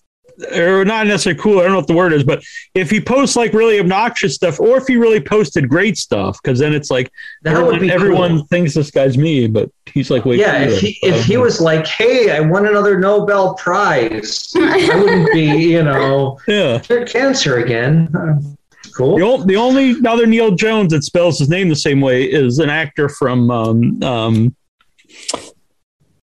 [0.57, 1.61] or not necessarily cool.
[1.61, 2.43] I don't know what the word is, but
[2.75, 6.59] if he posts like really obnoxious stuff, or if he really posted great stuff, because
[6.59, 8.47] then it's like That everyone, would be everyone cool.
[8.47, 11.87] thinks this guy's me, but he's like, wait, Yeah, if he if he was like,
[11.87, 16.81] "Hey, I won another Nobel Prize," I wouldn't be, you know, yeah.
[16.81, 18.57] cancer again.
[18.87, 19.17] Uh, cool.
[19.17, 22.59] The, ol- the only other Neal Jones that spells his name the same way is
[22.59, 23.51] an actor from.
[23.51, 24.57] Um, um,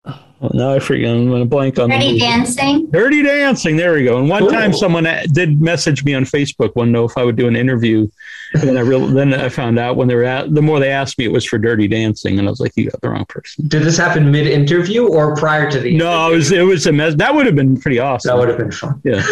[0.07, 1.11] oh, now I forget.
[1.15, 2.19] I'm going to blank on the Dirty.
[2.19, 2.91] Dancing.
[2.91, 3.77] Dirty Dancing.
[3.77, 4.19] There we go.
[4.19, 4.51] And one Cool.
[4.53, 7.57] time, someone did message me on Facebook, wanted to know if I would do an
[7.57, 8.09] interview.
[8.53, 10.91] And then I real then I found out when they were at, the more they
[10.91, 13.25] asked me, it was for Dirty Dancing, and I was like, "You got the wrong
[13.27, 15.97] person." Did this happen mid interview or prior to the?
[15.97, 17.15] No, it was it was a mess.
[17.15, 18.29] That would have been pretty awesome.
[18.31, 19.01] That would have been fun.
[19.05, 19.23] Yeah.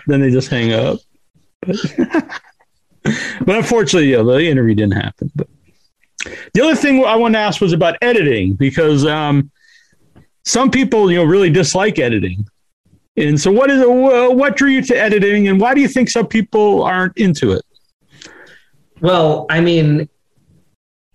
[0.06, 0.98] then they just hang up.
[1.62, 1.76] But,
[3.44, 5.30] but unfortunately, yeah, the interview didn't happen.
[5.34, 5.48] But
[6.54, 9.50] the other thing I wanted to ask was about editing because um,
[10.44, 12.46] some people, you know, really dislike editing.
[13.16, 16.08] And so, what is wh- what drew you to editing, and why do you think
[16.08, 17.62] some people aren't into it?
[19.00, 20.08] Well, I mean,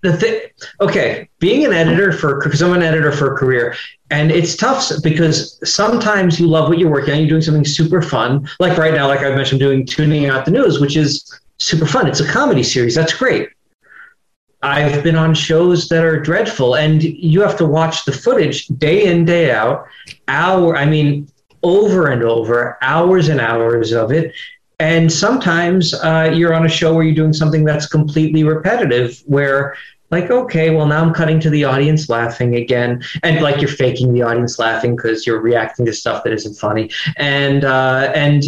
[0.02, 0.42] the thing.
[0.82, 3.76] Okay, being an editor for because I'm an editor for a career,
[4.10, 7.20] and it's tough because sometimes you love what you're working on.
[7.20, 10.52] You're doing something super fun, like right now, like I mentioned, doing Tooning Out the
[10.52, 12.08] News, which is super fun.
[12.08, 12.96] It's a comedy series.
[12.96, 13.50] That's great.
[14.64, 19.06] I've been on shows that are dreadful, and you have to watch the footage day
[19.06, 19.86] in, day out,
[20.28, 20.76] hour.
[20.76, 21.28] I mean,
[21.64, 24.34] over and over, hours and hours of it.
[24.80, 29.76] And sometimes uh, you're on a show where you're doing something that's completely repetitive, where
[30.10, 33.04] like okay well now i'm cutting to the audience laughing again.
[33.24, 36.90] And like you're faking the audience laughing because you're reacting to stuff that isn't funny.
[37.18, 38.44] And uh, and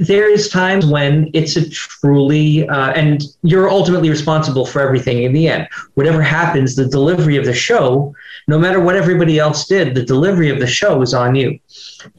[0.00, 5.32] there is times when it's a truly uh, and you're ultimately responsible for everything in
[5.32, 5.68] the end.
[5.94, 8.12] Whatever happens the delivery of the show
[8.48, 11.58] no matter what everybody else did the delivery of the show is on you.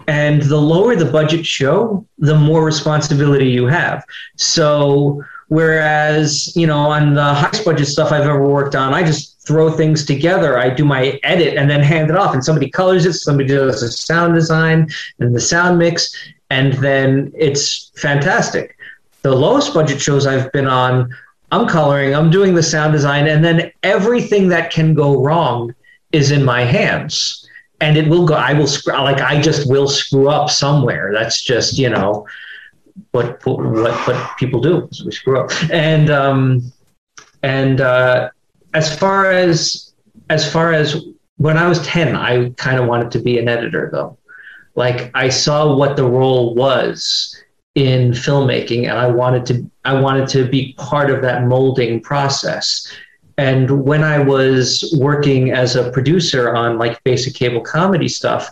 [0.08, 4.06] And the lower the budget show the more responsibility you have.
[4.38, 9.38] So whereas you know on the highest budget stuff i've ever worked on i just
[9.48, 10.60] throw things together.
[10.60, 12.34] I do my edit and then hand it off.
[12.34, 16.14] And somebody colors it somebody does the sound design and the sound mix
[16.50, 18.78] and then it's fantastic.
[19.22, 21.14] The lowest budget shows I've been on,
[21.52, 25.74] I'm coloring, I'm doing the sound design, and then everything that can go wrong
[26.12, 27.48] is in my hands.
[27.80, 31.12] And it will go, I will, like, I just will screw up somewhere.
[31.14, 32.26] That's just, you know,
[33.12, 33.60] what, what,
[34.08, 35.52] what people do is we screw up.
[35.72, 36.72] And, um,
[37.44, 38.32] and, uh,
[38.74, 39.94] as far as,
[40.30, 41.06] as far as
[41.38, 44.18] when I was 10, I kind of wanted to be an editor though
[44.78, 47.36] like I saw what the role was
[47.76, 52.88] in filmmaking and I wanted to I wanted to be part of that molding process.
[53.40, 58.50] And when I was working as a producer on like basic cable comedy stuff,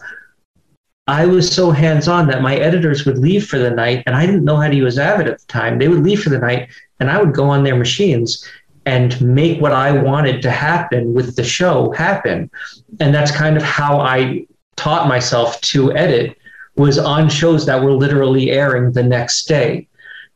[1.07, 4.25] I was so hands on that my editors would leave for the night and I
[4.25, 5.77] didn't know how to use Avid at the time.
[5.77, 8.43] They would leave for the night and I would go on their machines
[8.87, 12.49] and make what I wanted to happen with the show happen.
[12.99, 16.37] And that's kind of how I taught myself to edit
[16.75, 19.87] was on shows that were literally airing the next day.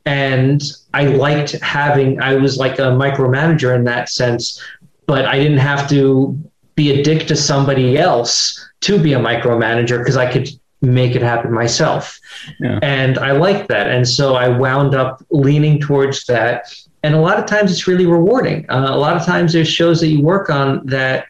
[0.05, 0.61] And
[0.93, 4.61] I liked having, I was like a micromanager in that sense,
[5.05, 6.37] but I didn't have to
[6.75, 10.49] be a dick to somebody else to be a micromanager because I could
[10.81, 12.17] make it happen myself.
[12.59, 12.79] Yeah.
[12.81, 13.89] And I liked that.
[13.89, 16.73] And so I wound up leaning towards that.
[17.03, 18.69] And a lot of times it's really rewarding.
[18.69, 21.25] Uh, a lot of times there's shows that you work on that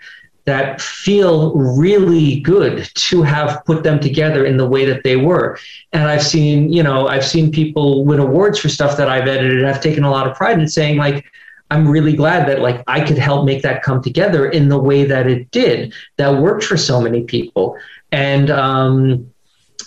[0.46, 5.60] that feel really good to have put them together in the way that they were.
[5.94, 9.64] And I've seen, you know, I've seen people win awards for stuff that I've edited.
[9.66, 11.26] I've taken a lot of pride in saying, like,
[11.72, 15.06] I'm really glad that like I could help make that come together in the way
[15.06, 15.94] that it did.
[16.18, 17.78] That worked for so many people.
[18.12, 19.32] And um,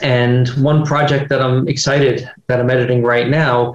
[0.00, 3.74] and one project that I'm excited that I'm editing right now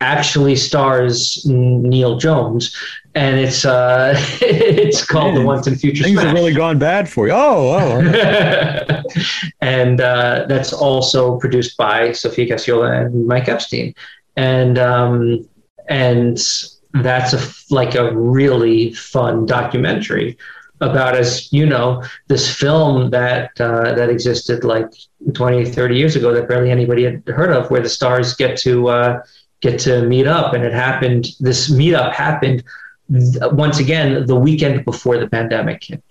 [0.00, 2.76] actually stars Neal Jones,
[3.16, 6.04] and it's uh, it's called Man, the Once and Future.
[6.04, 6.26] Things Smash.
[6.26, 7.32] have really gone bad for you.
[7.32, 9.02] Oh, oh.
[9.60, 13.94] and uh, that's also produced by Sophia Cacciola and Mike Epstein,
[14.36, 15.48] and um,
[15.88, 16.38] and
[16.92, 20.36] that's a like a really fun documentary
[20.82, 24.92] about as you know this film that uh, that existed like
[25.32, 28.88] 20 30 years ago that barely anybody had heard of where the stars get to
[28.88, 29.22] uh,
[29.62, 32.62] get to meet up and it happened this meetup happened
[33.08, 36.02] once again the weekend before the pandemic hit.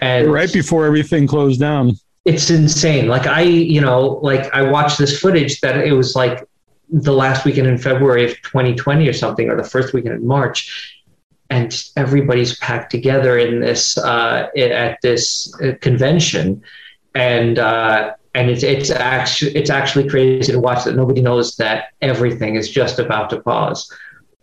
[0.00, 1.92] And right before everything closed down.
[2.24, 3.08] It's insane.
[3.08, 6.48] Like I, you know, like I watched this footage that it was like
[6.90, 11.02] the last weekend in February of 2020 or something, or the first weekend in March,
[11.50, 16.62] and everybody's packed together in this uh, at this uh, convention,
[17.14, 21.88] and uh, and it's it's actually it's actually crazy to watch that nobody knows that
[22.00, 23.90] everything is just about to pause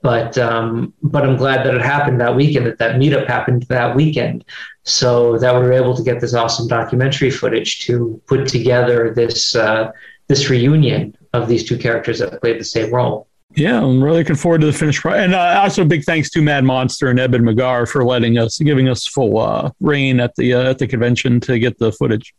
[0.01, 3.95] but um, but I'm glad that it happened that weekend, that that meetup happened that
[3.95, 4.45] weekend,
[4.83, 9.55] so that we were able to get this awesome documentary footage to put together this
[9.55, 9.91] uh,
[10.27, 13.27] this reunion of these two characters that played the same role.
[13.55, 15.25] Yeah, I'm really looking forward to the finished product.
[15.25, 18.87] And uh, also, big thanks to Mad Monster and Eben McGarr for letting us, giving
[18.87, 22.33] us full uh, reign at the uh, at the convention to get the footage.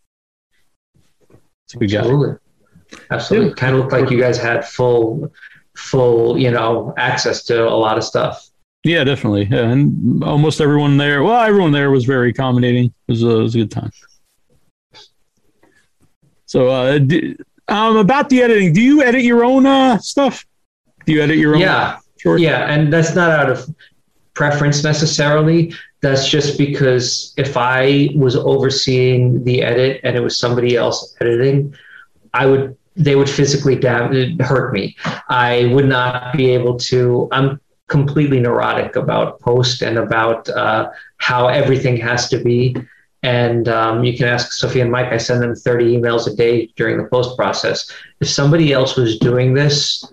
[1.74, 2.36] Absolutely,
[3.10, 3.48] absolutely.
[3.50, 3.54] Yeah.
[3.54, 5.32] Kind of looked like you guys had full
[5.76, 8.48] full, you know, access to a lot of stuff.
[8.84, 9.44] Yeah, definitely.
[9.44, 11.22] Yeah, and almost everyone there.
[11.22, 12.86] Well, everyone there was very accommodating.
[12.86, 13.90] It was, a, it was a good time.
[16.46, 17.36] So, uh, do,
[17.68, 20.44] um, about the editing, do you edit your own uh, stuff?
[21.06, 21.60] Do you edit your own?
[21.60, 22.40] Yeah, short?
[22.40, 23.72] yeah, and that's not out of
[24.34, 25.72] preference necessarily.
[26.00, 31.74] That's just because if I was overseeing the edit and it was somebody else editing,
[32.34, 34.96] I would they would physically dam- hurt me.
[35.28, 37.28] I would not be able to.
[37.32, 42.76] I'm completely neurotic about post and about uh, how everything has to be.
[43.22, 45.12] And um, you can ask Sophia and Mike.
[45.12, 47.90] I send them 30 emails a day during the post process.
[48.20, 50.04] If somebody else was doing this,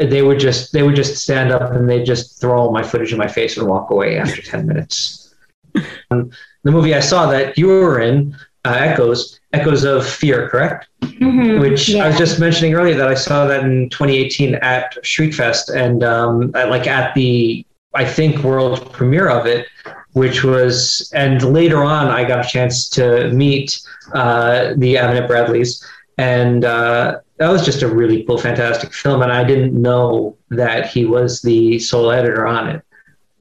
[0.00, 3.12] they would just they would just stand up and they just throw all my footage
[3.12, 5.34] in my face and walk away after 10 minutes.
[6.12, 6.32] Um,
[6.64, 10.88] the movie I saw that you were in, uh, Echoes, Echoes of Fear, correct?
[11.02, 11.60] Mm-hmm.
[11.60, 12.04] Which yeah.
[12.04, 16.54] I was just mentioning earlier that I saw that in 2018 at Shriekfest and um,
[16.54, 19.66] at, like at the I think world premiere of it,
[20.12, 23.80] which was and later on I got a chance to meet
[24.14, 25.84] uh, the Avenet-Bradleys
[26.20, 29.22] and uh, that was just a really cool, fantastic film.
[29.22, 32.84] And I didn't know that he was the sole editor on it,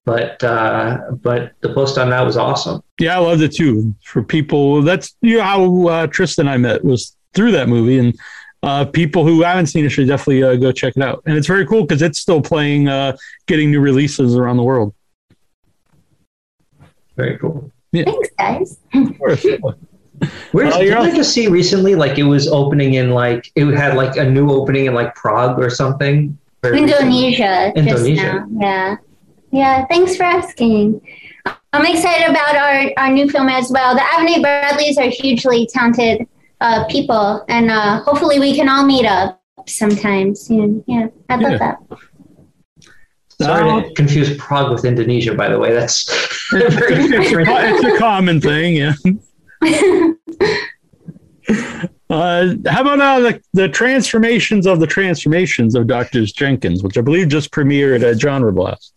[0.09, 2.81] but uh, but the post on that was awesome.
[2.99, 3.93] Yeah, I loved it too.
[4.03, 7.99] For people, that's you know how uh, Trista and I met was through that movie,
[7.99, 8.19] and
[8.63, 11.21] uh, people who haven't seen it should definitely uh, go check it out.
[11.27, 14.95] And it's very cool because it's still playing, uh, getting new releases around the world.
[17.15, 17.71] Very cool.
[17.91, 18.05] Yeah.
[18.05, 18.79] Thanks, guys.
[20.51, 21.93] Where did I just see recently?
[21.93, 25.59] Like it was opening in like it had like a new opening in like Prague
[25.59, 26.35] or something.
[26.63, 27.71] Indonesia.
[27.75, 28.47] Indonesia.
[28.59, 28.95] Yeah.
[29.51, 29.85] Yeah.
[29.87, 31.01] Thanks for asking.
[31.71, 33.93] I'm excited about our, our new film as well.
[33.93, 36.27] The Avenet-Bradleys are hugely talented
[36.61, 40.83] uh, people, and uh, hopefully we can all meet up sometime soon.
[40.87, 41.57] Yeah, I'd love yeah.
[41.57, 41.77] that.
[43.41, 45.73] Sorry to confuse Prague with Indonesia, by the way.
[45.73, 46.05] That's
[46.51, 47.47] very different.
[47.49, 48.93] it's a common thing, yeah.
[52.11, 57.01] Uh, how about uh, the, the transformations of the transformations of Doctors Jenkins, which I
[57.01, 58.95] believe just premiered at Genre Blast?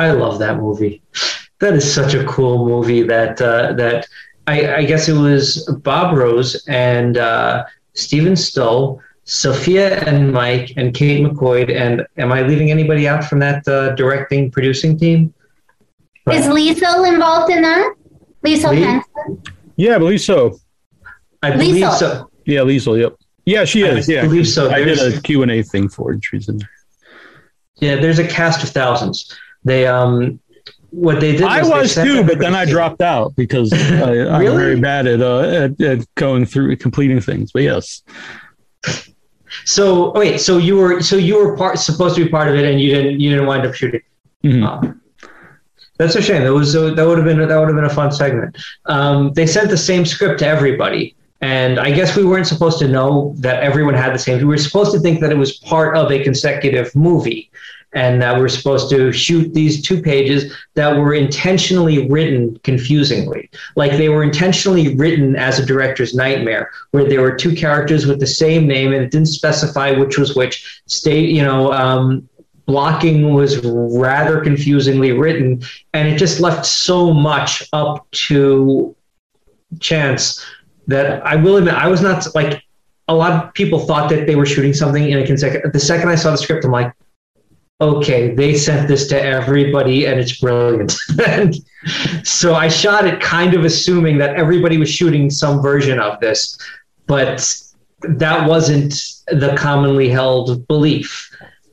[0.00, 1.02] I love that movie.
[1.58, 4.08] That is such a cool movie that uh, that
[4.46, 10.94] I, I, guess it was Bob Rose and uh, Stephen Stoll, Sophia and Mike and
[10.94, 11.70] Kate McCoy.
[11.76, 15.34] And am I leaving anybody out from that uh, directing producing team?
[16.24, 17.94] But, is Liesl involved in that?
[18.42, 19.42] Liesl Hansen?
[19.76, 20.58] Yeah, I believe so.
[21.42, 21.98] I believe Liesl.
[21.98, 22.30] so.
[22.46, 22.98] Yeah, Liesl.
[22.98, 23.16] Yep.
[23.44, 24.08] Yeah, she is.
[24.08, 24.70] I yeah, believe so.
[24.70, 26.24] I did a Q and A thing for it.
[26.24, 26.70] She's in there.
[27.80, 29.38] Yeah, there's a cast of thousands.
[29.64, 30.40] They um,
[30.90, 31.42] what they did.
[31.42, 35.40] I was too, but then I dropped out because I, am very bad at, uh,
[35.40, 37.52] at, at going through completing things.
[37.52, 38.02] But yes.
[39.64, 42.64] So wait, so you were so you were part supposed to be part of it,
[42.64, 44.02] and you didn't you didn't wind up shooting.
[44.44, 44.64] Mm-hmm.
[44.64, 44.92] Uh,
[45.98, 46.44] that's a shame.
[46.44, 48.56] That was that would have been that would have been a fun segment.
[48.86, 52.88] Um, they sent the same script to everybody, and I guess we weren't supposed to
[52.88, 54.38] know that everyone had the same.
[54.38, 57.50] We were supposed to think that it was part of a consecutive movie,
[57.92, 63.50] and that we we're supposed to shoot these two pages that were intentionally written confusingly,
[63.76, 68.20] like they were intentionally written as a director's nightmare, where there were two characters with
[68.20, 70.82] the same name and it didn't specify which was which.
[70.86, 71.72] State, you know.
[71.72, 72.28] Um,
[72.66, 75.60] blocking was rather confusingly written,
[75.92, 78.94] and it just left so much up to
[79.80, 80.44] chance
[80.86, 82.62] that I will admit I was not like
[83.08, 85.72] a lot of people thought that they were shooting something in a second.
[85.72, 86.92] The second I saw the script, I'm like,
[87.80, 90.94] okay, they sent this to everybody and it's brilliant.
[91.26, 91.56] and
[92.26, 96.58] so I shot it kind of assuming that everybody was shooting some version of this,
[97.06, 97.52] but
[98.02, 98.92] that wasn't
[99.28, 101.30] the commonly held belief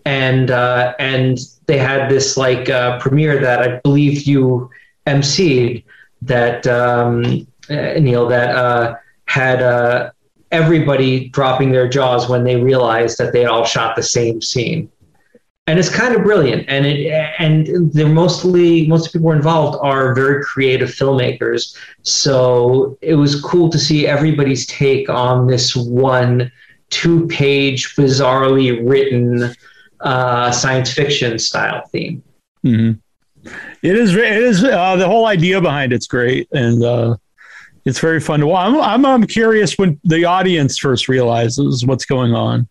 [0.07, 4.69] and uh, and they had this like uh, premiere that I believe you
[5.05, 5.83] emceed
[6.21, 8.95] that um, uh, Neal that uh,
[9.25, 10.11] had uh,
[10.53, 14.89] everybody dropping their jaws when they realized that they all shot the same scene.
[15.67, 20.41] And it's kind of brilliant, and it and they're mostly most people involved are very
[20.41, 21.75] creative filmmakers.
[22.03, 26.49] So it was cool to see everybody's take on this one
[26.89, 29.53] two-page, bizarrely written
[29.99, 32.23] uh, science fiction style theme.
[32.65, 33.49] Mm-hmm.
[33.83, 34.15] It is.
[34.15, 34.63] It is.
[34.63, 37.17] Uh, the whole idea behind it's great, and uh,
[37.83, 38.69] it's very fun to watch.
[38.69, 42.69] I'm, I'm, I'm curious when the audience first realizes what's going on.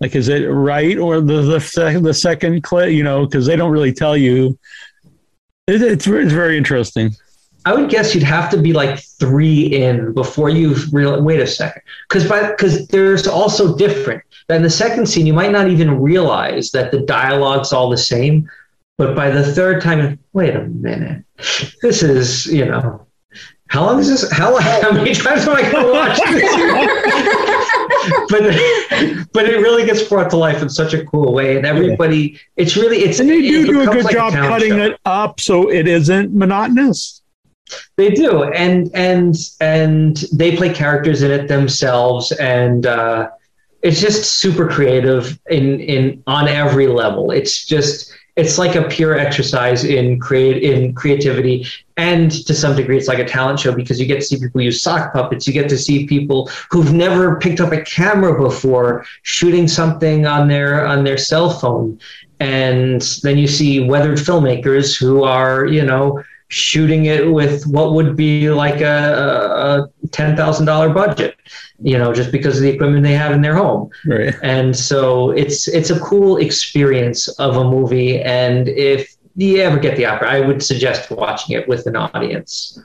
[0.00, 2.90] Like, is it right or the the, the second clip?
[2.90, 4.58] You know, because they don't really tell you.
[5.66, 7.14] It, it's it's very interesting.
[7.66, 10.74] I would guess you'd have to be like three in before you.
[10.92, 14.22] Wait a second, because by because there's also different.
[14.48, 18.50] In the second scene, you might not even realize that the dialogue's all the same,
[18.96, 21.24] but by the third time, wait a minute,
[21.82, 23.06] this is you know,
[23.70, 24.30] how long is this?
[24.32, 26.42] How how many times am I going to watch this?
[28.28, 28.42] but
[29.32, 32.76] but it really gets brought to life in such a cool way, and everybody, it's
[32.76, 34.86] really it's and they do do a good like job a cutting show.
[34.86, 37.22] it up so it isn't monotonous.
[37.96, 43.30] They do, and and and they play characters in it themselves, and uh,
[43.82, 47.30] it's just super creative in in on every level.
[47.30, 51.66] It's just it's like a pure exercise in create in creativity
[51.98, 54.62] and to some degree it's like a talent show because you get to see people
[54.62, 55.46] use sock puppets.
[55.46, 60.48] You get to see people who've never picked up a camera before shooting something on
[60.48, 62.00] their on their cell phone.
[62.40, 68.16] And then you see weathered filmmakers who are you know shooting it with what would
[68.16, 71.36] be like a, a ten thousand dollar budget,
[71.82, 73.90] you know, just because of the equipment they have in their home.
[74.06, 74.34] Right.
[74.42, 79.96] And so it's it's a cool experience of a movie, and if you ever get
[79.96, 82.78] the opera, I would suggest watching it with an audience.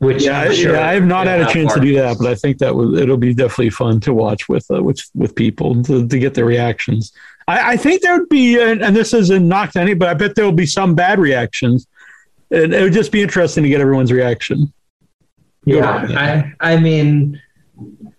[0.00, 2.36] Which yeah, sure yeah I have not had a chance to do that, but I
[2.36, 6.18] think that it'll be definitely fun to watch with uh, with with people to, to
[6.20, 7.12] get their reactions.
[7.48, 10.36] I, I think there would be, and, and this isn't knocked any, but I bet
[10.36, 11.88] there will be some bad reactions.
[12.50, 14.72] And it would just be interesting to get everyone's reaction.
[15.64, 17.40] Yeah, I I mean,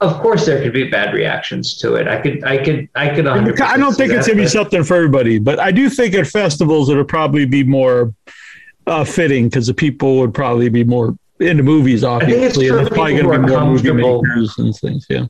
[0.01, 2.07] of course there could be bad reactions to it.
[2.07, 3.27] I could, I could, I could.
[3.27, 6.89] I don't think it's gonna be something for everybody, but I do think at festivals
[6.89, 8.13] it'll probably be more
[8.87, 12.03] uh, fitting because the people would probably be more into movies.
[12.03, 15.05] Obviously, and it's probably going to be more movie makers and things.
[15.09, 15.25] Yeah,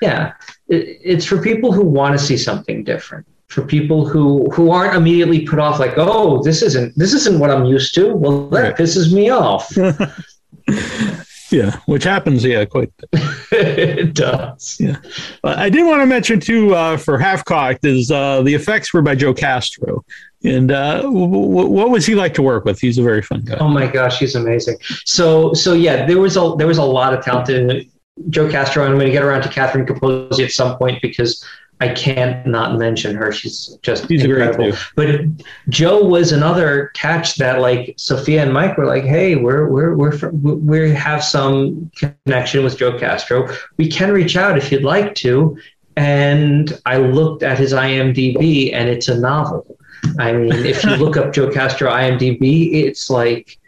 [0.00, 0.32] yeah.
[0.68, 3.26] It, it's for people who want to see something different.
[3.48, 7.50] For people who who aren't immediately put off, like, oh, this isn't this isn't what
[7.50, 8.14] I'm used to.
[8.14, 8.76] Well, that right.
[8.76, 9.70] pisses me off.
[11.54, 12.92] Yeah, which happens, yeah, quite.
[13.52, 14.76] it does.
[14.80, 14.96] Yeah,
[15.44, 18.92] uh, I did want to mention too uh, for Half Cocked is uh, the effects
[18.92, 20.04] were by Joe Castro,
[20.42, 22.80] and uh, w- w- what was he like to work with?
[22.80, 23.56] He's a very fun guy.
[23.60, 24.78] Oh my gosh, he's amazing.
[25.04, 27.88] So, so yeah, there was a there was a lot of talented
[28.30, 31.44] Joe Castro, and I'm going to get around to Catherine Capozzi at some point because
[31.80, 33.32] I can't not mention her.
[33.32, 34.72] She's just She's incredible.
[34.94, 35.20] But
[35.68, 40.30] Joe was another catch that like Sophia and Mike were like, "Hey, we're we're we're
[40.30, 43.48] we have some connection with Joe Castro.
[43.76, 45.58] We can reach out if you'd like to."
[45.96, 49.76] And I looked at his IMDb, and it's a novel.
[50.18, 53.58] I mean, if you look up Joe Castro IMDb, it's like,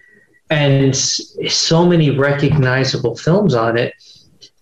[0.51, 3.95] and so many recognizable films on it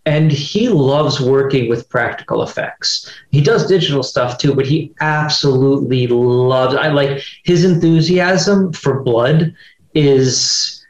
[0.06, 3.10] and he loves working with practical effects.
[3.30, 6.74] He does digital stuff too, but he absolutely loves.
[6.74, 9.54] I like his enthusiasm for blood
[9.94, 10.84] is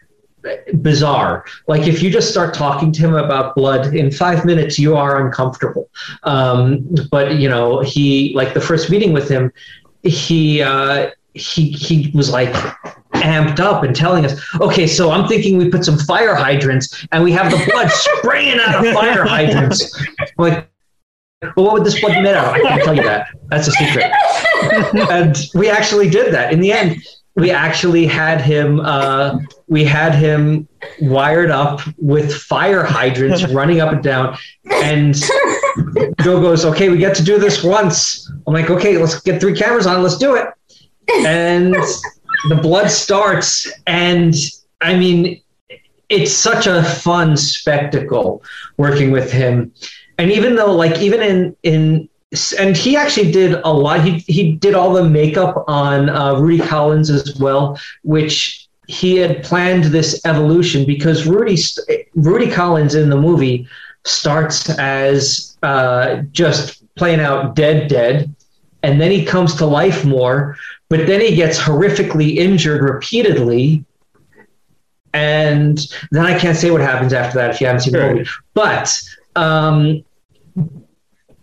[0.80, 1.44] bizarre.
[1.68, 5.24] Like if you just start talking to him about blood in five minutes, you are
[5.24, 5.88] uncomfortable.
[6.24, 9.52] Um, but you know, he like the first meeting with him,
[10.02, 12.54] he uh, he he was like
[13.14, 17.24] amped up and telling us, okay, so I'm thinking we put some fire hydrants and
[17.24, 19.98] we have the blood spraying out of fire hydrants.
[20.36, 20.68] Like,
[21.56, 22.54] well, what would this blood made out of?
[22.54, 23.28] I can't tell you that.
[23.48, 24.10] That's a secret.
[25.10, 26.52] and we actually did that.
[26.52, 27.02] In the end,
[27.36, 28.80] we actually had him.
[28.80, 29.38] Uh,
[29.68, 30.68] we had him
[31.00, 34.38] wired up with fire hydrants running up and down.
[34.70, 35.14] And
[36.20, 39.54] Joe goes, "Okay, we get to do this once." I'm like, "Okay, let's get three
[39.54, 40.02] cameras on.
[40.02, 40.48] Let's do it."
[41.26, 41.76] And
[42.49, 44.34] the blood starts, and
[44.80, 45.40] I mean,
[46.09, 48.42] it's such a fun spectacle
[48.76, 49.72] working with him.
[50.18, 52.09] And even though, like, even in in
[52.59, 54.01] and he actually did a lot.
[54.03, 59.42] He he did all the makeup on uh, Rudy Collins as well, which he had
[59.42, 61.57] planned this evolution because Rudy
[62.14, 63.66] Rudy Collins in the movie
[64.05, 68.34] starts as uh, just playing out dead dead,
[68.82, 70.57] and then he comes to life more
[70.89, 73.85] but then he gets horrifically injured repeatedly.
[75.12, 75.78] And
[76.11, 78.28] then I can't say what happens after that if you haven't seen the movie.
[78.55, 79.01] But
[79.37, 80.05] um,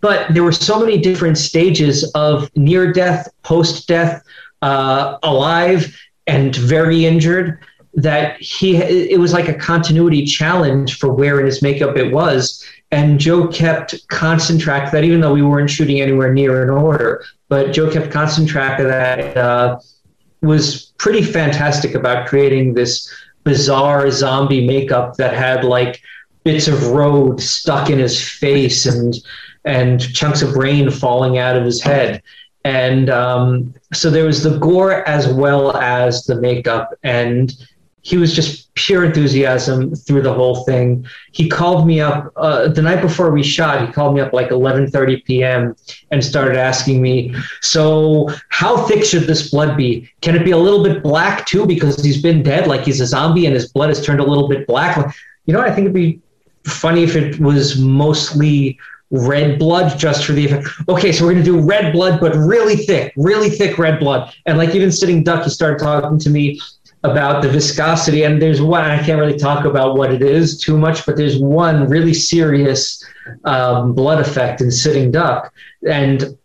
[0.00, 4.22] but there were so many different stages of near death, post death,
[4.60, 7.64] uh, alive, and very injured
[7.94, 12.64] that he it was like a continuity challenge for where in his makeup it was
[12.92, 16.70] and joe kept constant track of that even though we weren't shooting anywhere near in
[16.70, 19.36] order but Joe kept constant track of that.
[19.36, 19.78] Uh,
[20.40, 23.12] was pretty fantastic about creating this
[23.44, 26.00] bizarre zombie makeup that had like
[26.44, 29.16] bits of road stuck in his face and
[29.66, 32.22] and chunks of brain falling out of his head.
[32.64, 36.94] And um, so there was the gore as well as the makeup.
[37.02, 37.52] And
[38.02, 41.06] he was just pure enthusiasm through the whole thing.
[41.30, 43.86] He called me up uh, the night before we shot.
[43.86, 45.76] He called me up like 11:30 p.m.
[46.10, 50.10] and started asking me, "So, how thick should this blood be?
[50.20, 53.06] Can it be a little bit black too because he's been dead, like he's a
[53.06, 55.14] zombie and his blood has turned a little bit black?"
[55.46, 56.20] You know, I think it'd be
[56.64, 58.78] funny if it was mostly
[59.12, 60.66] red blood just for the effect.
[60.88, 64.34] Okay, so we're gonna do red blood, but really thick, really thick red blood.
[64.46, 66.58] And like even sitting duck, he started talking to me
[67.04, 68.22] about the viscosity.
[68.22, 71.38] And there's one, I can't really talk about what it is too much, but there's
[71.38, 73.04] one really serious
[73.44, 75.52] um, blood effect in sitting duck.
[75.88, 76.36] And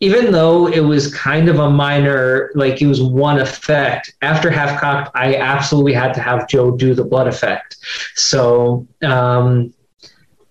[0.00, 4.80] even though it was kind of a minor, like it was one effect, after half
[4.80, 7.76] cocked, I absolutely had to have Joe do the blood effect.
[8.14, 9.72] So, um,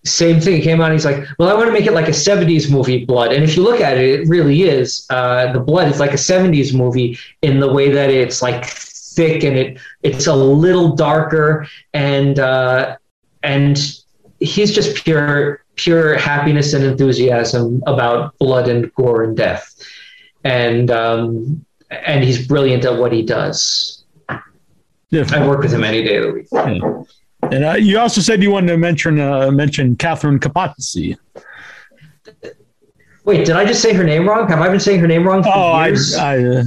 [0.04, 0.58] same thing.
[0.58, 0.92] He came out.
[0.92, 3.58] he's like, "Well, I want to make it like a '70s movie, blood." And if
[3.58, 5.06] you look at it, it really is.
[5.10, 8.66] Uh, the blood is like a '70s movie in the way that it's like
[9.16, 12.98] thick and it it's a little darker and uh,
[13.44, 14.02] and
[14.40, 19.76] he's just pure pure happiness and enthusiasm about blood and gore and death
[20.44, 24.04] and um, and he's brilliant at what he does.
[24.30, 26.48] I work with him any day of the week.
[26.52, 27.04] Yeah.
[27.52, 31.18] And uh, you also said you wanted to mention uh, mention Catherine Capozzi.
[33.24, 34.48] Wait, did I just say her name wrong?
[34.48, 35.44] Have I been saying her name wrong?
[35.46, 36.16] oh, years?
[36.16, 36.64] I, I uh,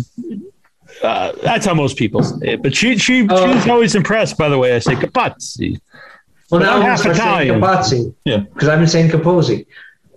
[1.03, 2.63] uh, that's how most people say it.
[2.63, 3.53] But she she oh.
[3.53, 5.81] she's always impressed by the way I say Capozzi.
[6.51, 7.61] Well, now I'm half Italian.
[7.61, 8.15] Capozzi.
[8.25, 9.67] Yeah, because I've been saying Capozzi.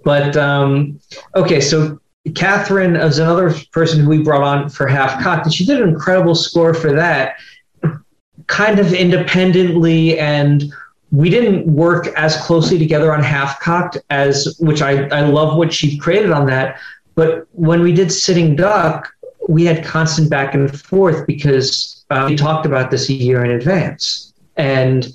[0.03, 0.99] But um,
[1.35, 1.99] okay, so
[2.35, 5.89] Catherine is another person who we brought on for Half Cocked, and she did an
[5.89, 7.35] incredible score for that,
[8.47, 10.17] kind of independently.
[10.19, 10.73] And
[11.11, 15.73] we didn't work as closely together on Half Cocked as, which I, I love what
[15.73, 16.79] she created on that.
[17.15, 19.11] But when we did Sitting Duck,
[19.47, 23.51] we had constant back and forth because uh, we talked about this a year in
[23.51, 24.33] advance.
[24.57, 25.07] And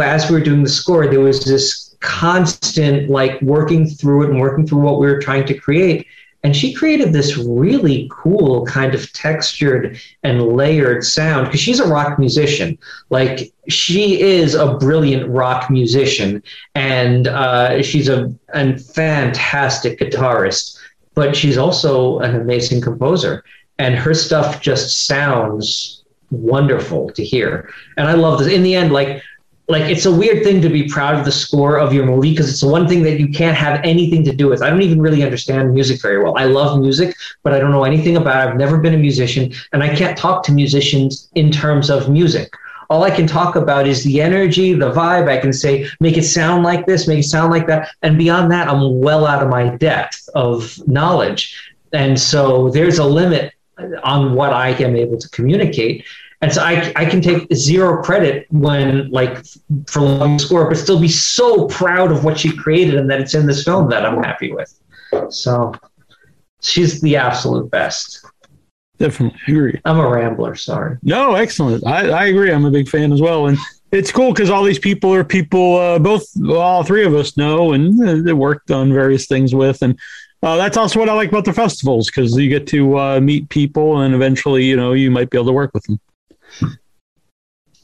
[0.00, 4.40] as we were doing the score, there was this constant like working through it and
[4.40, 6.06] working through what we were trying to create.
[6.42, 11.88] And she created this really cool kind of textured and layered sound because she's a
[11.88, 12.78] rock musician.
[13.10, 16.42] Like she is a brilliant rock musician.
[16.76, 20.78] And uh, she's a, a fantastic guitarist
[21.16, 23.42] but she's also an amazing composer
[23.78, 28.92] and her stuff just sounds wonderful to hear and i love this in the end
[28.92, 29.20] like
[29.68, 32.48] like it's a weird thing to be proud of the score of your movie because
[32.48, 34.62] it's the one thing that you can't have anything to do with.
[34.62, 36.38] I don't even really understand music very well.
[36.38, 38.50] I love music, but I don't know anything about it.
[38.50, 42.52] I've never been a musician, and I can't talk to musicians in terms of music.
[42.88, 45.28] All I can talk about is the energy, the vibe.
[45.28, 47.90] I can say, make it sound like this, make it sound like that.
[48.02, 51.72] And beyond that, I'm well out of my depth of knowledge.
[51.92, 53.52] And so there's a limit
[54.02, 56.04] on what I am able to communicate.
[56.42, 59.44] And so I, I can take zero credit when like
[59.88, 63.34] for long score, but still be so proud of what she created and that it's
[63.34, 64.78] in this film that I'm happy with.
[65.30, 65.72] So
[66.60, 68.24] she's the absolute best.
[68.98, 69.80] Definitely agree.
[69.84, 70.54] I'm a rambler.
[70.54, 70.96] Sorry.
[71.02, 71.86] No, excellent.
[71.86, 72.50] I, I agree.
[72.50, 73.46] I'm a big fan as well.
[73.46, 73.58] And
[73.92, 77.72] it's cool because all these people are people uh, both all three of us know
[77.72, 79.98] and uh, they worked on various things with and
[80.42, 83.48] uh, that's also what I like about the festivals because you get to uh, meet
[83.48, 86.00] people and eventually you know you might be able to work with them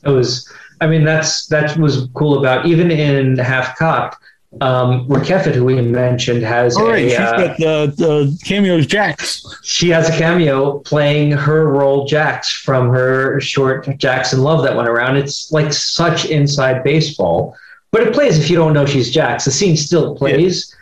[0.04, 4.22] it was i mean that's that was cool about even in half cocked
[4.61, 7.05] um Rakefet, who we mentioned has oh, right.
[7.05, 12.07] a, she's uh, got the, the cameos jax she has a cameo playing her role
[12.07, 17.57] jax from her short Jax in Love that went around it's like such inside baseball
[17.92, 20.78] but it plays if you don't know she's jax the scene still plays yeah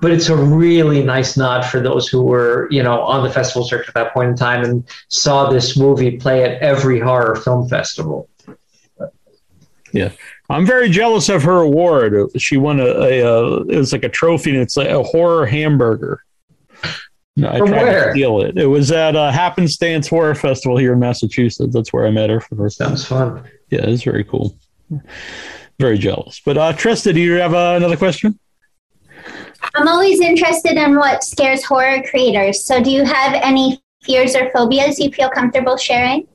[0.00, 3.66] but it's a really nice nod for those who were, you know, on the festival
[3.66, 7.68] circuit at that point in time and saw this movie play at every horror film
[7.68, 8.28] festival.
[9.92, 10.12] Yeah,
[10.50, 12.14] I'm very jealous of her award.
[12.36, 15.46] She won a, a, a it was like a trophy, and it's like a horror
[15.46, 16.22] hamburger.
[16.84, 18.06] I From tried where?
[18.06, 18.58] to steal it.
[18.58, 21.72] It was at a Happenstance Horror Festival here in Massachusetts.
[21.72, 22.96] That's where I met her for the first time.
[22.96, 23.44] Sounds fun.
[23.70, 24.58] Yeah, it's very cool.
[25.78, 26.42] Very jealous.
[26.44, 28.38] But uh, Trista, do you have uh, another question?
[29.74, 32.64] I'm always interested in what scares horror creators.
[32.64, 36.26] So, do you have any fears or phobias you feel comfortable sharing?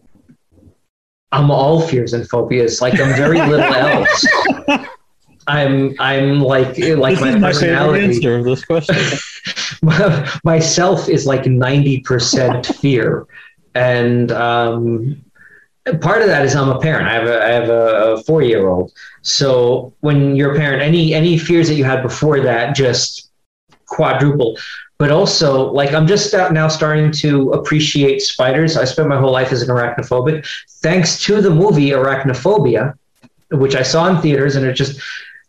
[1.35, 2.81] I'm all fears and phobias.
[2.81, 4.25] Like I'm very little else.
[5.47, 8.05] I'm I'm like like this my, my personality.
[8.05, 9.19] answer of this question.
[10.43, 13.27] Myself is like ninety percent fear,
[13.75, 15.21] and um,
[16.01, 17.07] part of that is I'm a parent.
[17.07, 18.93] I have a I have a four year old.
[19.21, 23.29] So when you're a parent, any any fears that you had before that just
[23.87, 24.57] quadruple
[24.97, 28.77] but also like I'm just now starting to appreciate spiders.
[28.77, 30.47] I spent my whole life as an arachnophobic.
[30.81, 32.97] Thanks to the movie Arachnophobia,
[33.51, 35.01] which I saw in theaters, and it just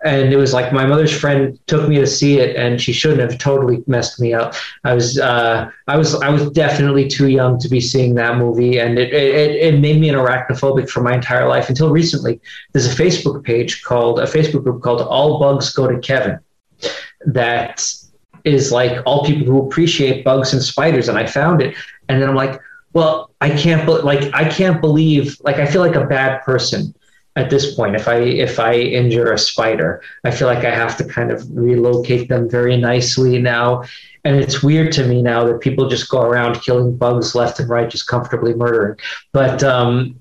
[0.05, 3.21] and it was like my mother's friend took me to see it, and she shouldn't
[3.21, 4.55] have totally messed me up.
[4.85, 8.79] I was uh, I was I was definitely too young to be seeing that movie,
[8.79, 12.41] and it it, it made me an arachnophobic for my entire life until recently.
[12.73, 16.41] There's a Facebook page called a Facebook group called All Bugs Go to Kevin
[17.25, 17.85] that
[18.47, 21.75] is like all people who appreciate bugs and spiders and i found it.
[22.09, 22.61] And then i'm like
[22.93, 26.95] well i can't be- like i can't believe like i feel like a bad person
[27.35, 27.95] at this point.
[27.95, 31.45] If i if i injure a spider i feel like i have to kind of
[31.51, 33.85] relocate them very nicely now.
[34.25, 37.69] And it's weird to me now that people just go around killing bugs left and
[37.69, 38.97] right just comfortably murdering.
[39.33, 40.21] But um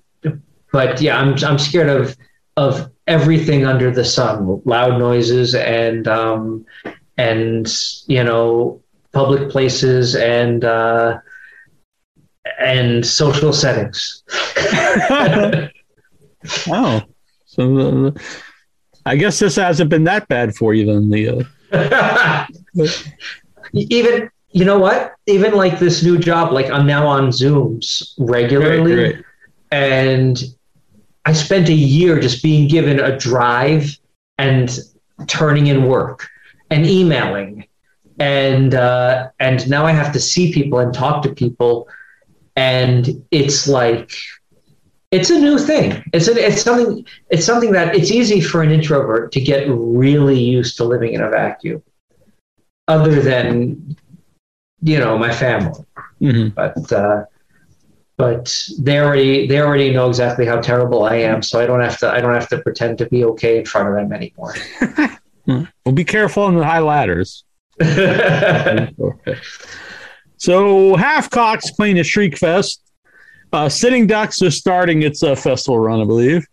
[0.76, 2.18] but yeah i'm i'm scared of
[2.58, 6.66] of everything under the sun loud noises and um
[7.18, 7.68] and
[8.08, 11.18] you know public places and uh,
[12.60, 14.24] and social settings.
[16.68, 17.02] oh,
[17.46, 18.12] so uh,
[19.06, 21.10] I guess this hasn't been that bad for you then.
[21.10, 22.46] The uh...
[23.74, 25.16] even you know what?
[25.28, 29.24] Even like this new job, like I'm now on Zooms regularly, right, right.
[29.72, 30.44] and
[31.26, 33.98] I spent a year just being given a drive
[34.38, 34.78] and
[35.28, 36.30] turning in work
[36.70, 37.68] and emailing,
[38.20, 41.88] and uh, and now I have to see people and talk to people,
[42.56, 44.12] and it's like
[45.12, 46.04] it's a new thing.
[46.14, 50.40] It's a, it's something it's something that it's easy for an introvert to get really
[50.40, 51.84] used to living in a vacuum.
[52.88, 53.98] Other than
[54.82, 55.84] you know my family,
[56.22, 56.50] mm-hmm.
[56.50, 57.26] but uh,
[58.18, 61.98] but they already they already know exactly how terrible I am, so I don't have
[62.00, 64.56] to I don't have to pretend to be okay in front of them anymore.
[65.48, 67.44] well, be careful on the high ladders.
[70.38, 72.80] so Half-Cocked's playing a Shriekfest.
[73.52, 76.46] Uh, Sitting Ducks is starting its uh, festival run, I believe.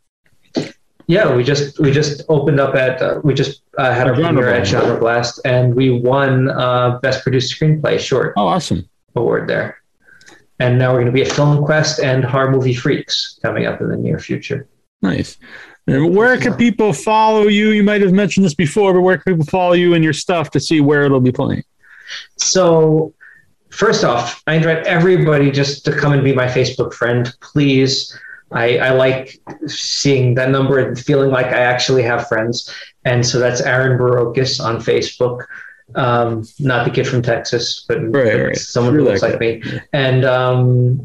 [1.08, 4.50] Yeah, we just we just opened up at uh, we just uh, had our premiere
[4.50, 8.34] at Genre Blast, and we won uh, Best Produced Screenplay short.
[8.36, 9.78] Oh, awesome award there.
[10.58, 13.80] And now we're going to be at Film Quest and Horror Movie Freaks coming up
[13.80, 14.68] in the near future.
[15.00, 15.36] Nice.
[15.86, 17.70] And where can people follow you?
[17.70, 20.50] You might have mentioned this before, but where can people follow you and your stuff
[20.50, 21.64] to see where it'll be playing?
[22.36, 23.12] So,
[23.70, 28.16] first off, I invite everybody just to come and be my Facebook friend, please.
[28.52, 32.70] I, I, like seeing that number and feeling like I actually have friends.
[33.06, 35.46] And so that's Aaron Barrocas on Facebook.
[35.94, 38.56] Um, not the kid from Texas, but, right, right.
[38.56, 39.62] someone who looks like me.
[39.94, 41.02] And um,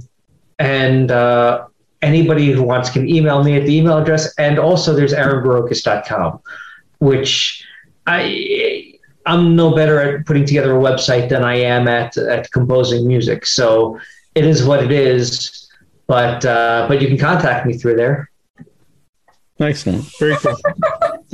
[0.60, 1.68] and uh,
[2.02, 4.34] anybody who wants can email me at the email address.
[4.38, 6.40] And also there's aaronbarrocas.com,
[7.00, 7.66] which
[8.06, 8.94] I
[9.26, 13.46] I'm no better at putting together a website than I am at at composing music.
[13.46, 14.00] So
[14.36, 15.68] it is what it is
[16.08, 18.32] but uh, but you can contact me through there.
[19.60, 20.06] Excellent.
[20.20, 20.56] Very cool.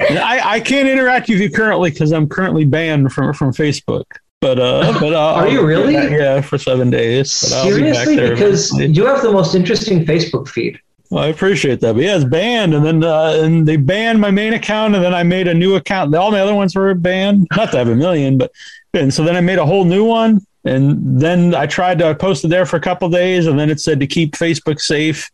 [0.00, 4.04] I, I can't interact with you currently because I'm currently banned from from Facebook.
[4.46, 5.94] But uh, but uh, are you really?
[5.94, 7.40] Yeah, for seven days.
[7.50, 10.78] But Seriously, be because you have the most interesting Facebook feed.
[11.10, 11.94] Well, I appreciate that.
[11.94, 15.12] But yeah, it's banned, and then uh, and they banned my main account, and then
[15.12, 16.14] I made a new account.
[16.14, 17.48] All my other ones were banned.
[17.56, 18.52] Not to have a million, but
[18.94, 22.44] and so then I made a whole new one, and then I tried to post
[22.44, 25.28] it there for a couple days, and then it said to keep Facebook safe.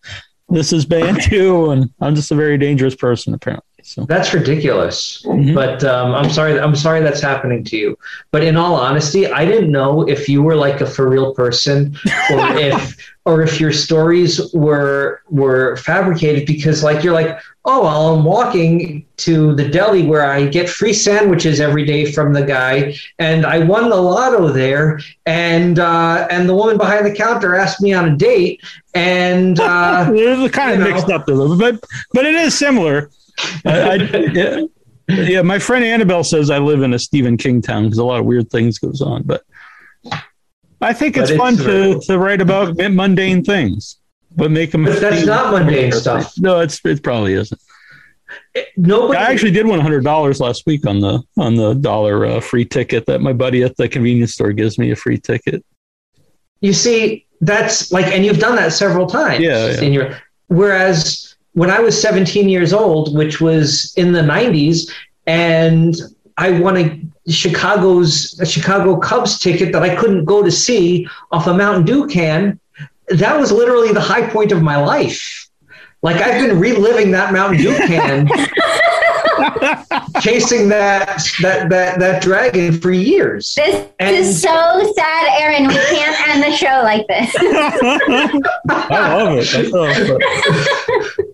[0.49, 3.72] This is banned too, and I'm just a very dangerous person apparently.
[3.83, 5.23] So that's ridiculous.
[5.23, 5.55] Mm-hmm.
[5.55, 6.59] But um, I'm sorry.
[6.59, 7.99] I'm sorry that's happening to you.
[8.31, 11.97] But in all honesty, I didn't know if you were like a for real person,
[12.31, 18.15] or if or if your stories were were fabricated because like you're like oh well,
[18.15, 22.95] i'm walking to the deli where i get free sandwiches every day from the guy
[23.19, 27.81] and i won the lotto there and uh, and the woman behind the counter asked
[27.81, 28.61] me on a date
[28.95, 31.17] and uh, it's kind of mixed know.
[31.17, 33.11] up a little bit but it is similar
[33.65, 33.95] I, I,
[34.33, 34.61] yeah,
[35.09, 38.21] yeah my friend annabelle says i live in a stephen king town because a lot
[38.21, 39.43] of weird things goes on but
[40.83, 43.99] I think it's, fun to, to write about mundane things,
[44.35, 44.85] but make them.
[44.85, 46.35] But that's not mundane stuff.
[46.39, 47.61] No, it's it probably isn't.
[48.55, 49.19] It, nobody.
[49.19, 52.65] I actually did one hundred dollars last week on the on the dollar uh, free
[52.65, 55.65] ticket that my buddy at the convenience store gives me a free ticket.
[56.61, 59.41] You see, that's like, and you've done that several times.
[59.41, 59.67] Yeah.
[59.67, 59.81] yeah.
[59.81, 60.19] In your,
[60.49, 64.93] whereas when I was seventeen years old, which was in the nineties,
[65.27, 65.95] and
[66.37, 67.01] I won a
[67.31, 72.07] Chicago's a Chicago Cubs ticket that I couldn't go to see off a Mountain Dew
[72.07, 72.59] can.
[73.09, 75.49] That was literally the high point of my life.
[76.03, 78.27] Like I've been reliving that Mountain Dew can,
[80.21, 83.55] chasing that that that that dragon for years.
[83.55, 85.69] This and, is so sad, Aaron.
[85.69, 87.33] We can't end the show like this.
[88.69, 91.27] I love it.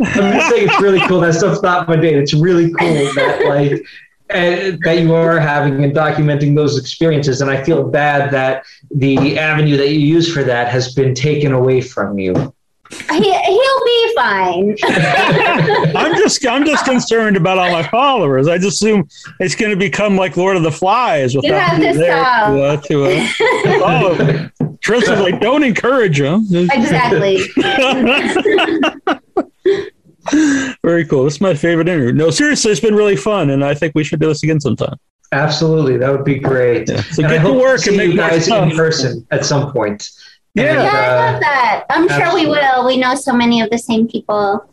[0.00, 1.20] I'm just saying it's really cool.
[1.20, 2.16] That stuff's not my date.
[2.16, 3.84] It's really cool that like
[4.30, 7.40] and that you are having and documenting those experiences.
[7.40, 11.52] And I feel bad that the avenue that you use for that has been taken
[11.52, 12.54] away from you.
[12.90, 14.76] He, he'll be fine.
[15.96, 18.48] I'm just I'm just concerned about all my followers.
[18.48, 19.08] I just assume
[19.38, 22.48] it's going to become like Lord of the Flies without you have to there stop.
[22.48, 24.50] to, uh, to uh, follow.
[24.82, 26.46] Trista's like, don't encourage him.
[26.50, 27.38] Exactly.
[30.82, 31.24] Very cool.
[31.24, 32.12] This is my favorite interview.
[32.12, 34.96] No, seriously, it's been really fun, and I think we should do this again sometime.
[35.32, 36.88] Absolutely, that would be great.
[36.88, 37.02] Yeah.
[37.02, 40.10] So and get to work to and make you guys in person at some point.
[40.54, 41.84] Yeah, and, yeah, I love that.
[41.90, 42.42] I'm absolutely.
[42.42, 42.86] sure we will.
[42.86, 44.66] We know so many of the same people.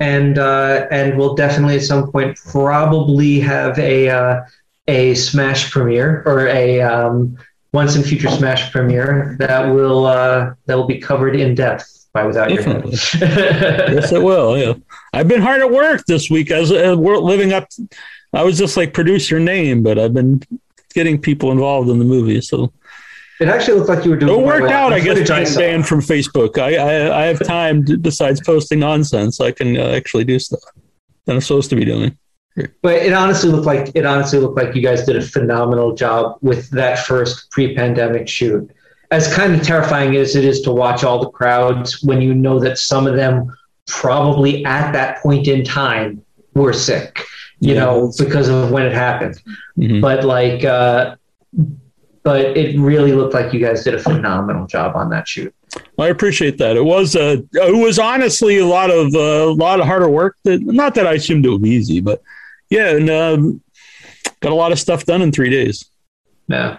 [0.00, 4.40] And uh, and we'll definitely at some point probably have a uh,
[4.88, 7.38] a Smash premiere or a um,
[7.74, 12.24] once in future Smash premiere that will uh, that will be covered in depth by
[12.24, 12.92] without Definitely.
[12.92, 14.56] your yes, it will.
[14.56, 14.74] Yeah,
[15.12, 17.68] I've been hard at work this week as uh, we're living up.
[18.32, 20.40] I was just like producer name, but I've been
[20.94, 22.40] getting people involved in the movie.
[22.40, 22.72] So
[23.40, 24.40] it actually looked like you were doing.
[24.40, 24.92] It worked out.
[24.92, 26.58] I guess being banned from Facebook.
[26.58, 29.40] I, I, I have time to, besides posting nonsense.
[29.40, 30.60] I can uh, actually do stuff
[31.24, 32.16] that I'm supposed to be doing.
[32.82, 36.38] But it honestly looked like it honestly looked like you guys did a phenomenal job
[36.40, 38.70] with that first pre-pandemic shoot.
[39.10, 42.60] As kind of terrifying as it is to watch all the crowds when you know
[42.60, 43.52] that some of them
[43.86, 46.24] probably at that point in time
[46.54, 47.24] were sick,
[47.58, 49.40] you yeah, know, because of when it happened.
[49.76, 50.00] Mm-hmm.
[50.00, 51.16] But like, uh,
[52.22, 55.54] but it really looked like you guys did a phenomenal job on that shoot.
[55.98, 56.76] I appreciate that.
[56.76, 60.36] It was uh, it was honestly a lot of uh, a lot of harder work.
[60.44, 62.22] That not that I assumed it would be easy, but
[62.70, 63.62] yeah, and um,
[64.40, 65.84] got a lot of stuff done in three days.
[66.48, 66.78] Yeah.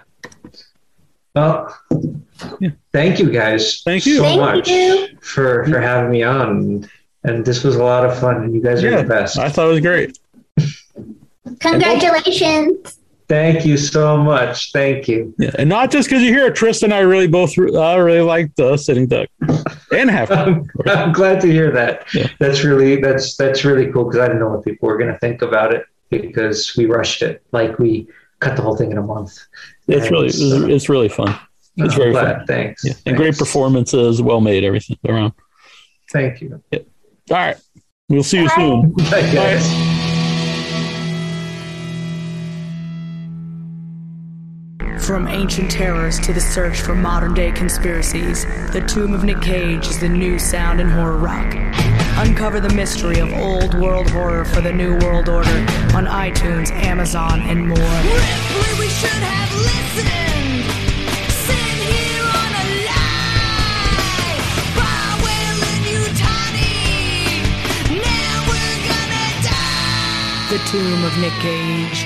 [1.34, 1.76] Well,
[2.60, 2.70] yeah.
[2.92, 3.82] thank you guys.
[3.82, 5.08] Thank you so thank much you.
[5.20, 6.88] for for having me on,
[7.24, 8.42] and this was a lot of fun.
[8.42, 9.38] And you guys are yeah, the best.
[9.38, 10.18] I thought it was great.
[11.60, 12.98] Congratulations.
[13.28, 14.72] Thank you so much.
[14.72, 15.34] Thank you.
[15.38, 16.92] Yeah, and not just because you're here, Trista.
[16.92, 19.28] I really both uh, really liked uh, sitting duck
[19.92, 20.30] and half.
[20.30, 22.12] I'm, I'm, glad to hear that.
[22.14, 22.28] Yeah.
[22.38, 25.18] That's really that's that's really cool because I didn't know what people were going to
[25.18, 28.08] think about it because we rushed it like we
[28.38, 29.38] cut the whole thing in a month.
[29.88, 31.36] It's and really it's, uh, it's really fun.
[31.76, 32.38] It's very glad.
[32.38, 32.46] fun.
[32.46, 32.84] Thanks.
[32.84, 32.92] Yeah.
[32.92, 33.02] Thanks.
[33.06, 35.32] And great performances, well made, everything around.
[36.12, 36.62] Thank you.
[36.70, 36.80] Yeah.
[37.30, 37.56] All right.
[38.08, 38.54] We'll see you Bye.
[38.54, 38.92] soon.
[38.92, 39.95] Bye, guys.
[45.06, 49.86] From ancient terrors to the search for modern day conspiracies, The Tomb of Nick Cage
[49.86, 51.54] is the new sound in horror rock.
[52.18, 55.58] Uncover the mystery of old world horror for the new world order
[55.94, 57.78] on iTunes, Amazon, and more.
[57.78, 60.64] Ripley, we should have listened.
[61.86, 63.22] Here on a lie.
[67.94, 70.50] Now we're gonna die.
[70.50, 72.05] The Tomb of Nick Cage.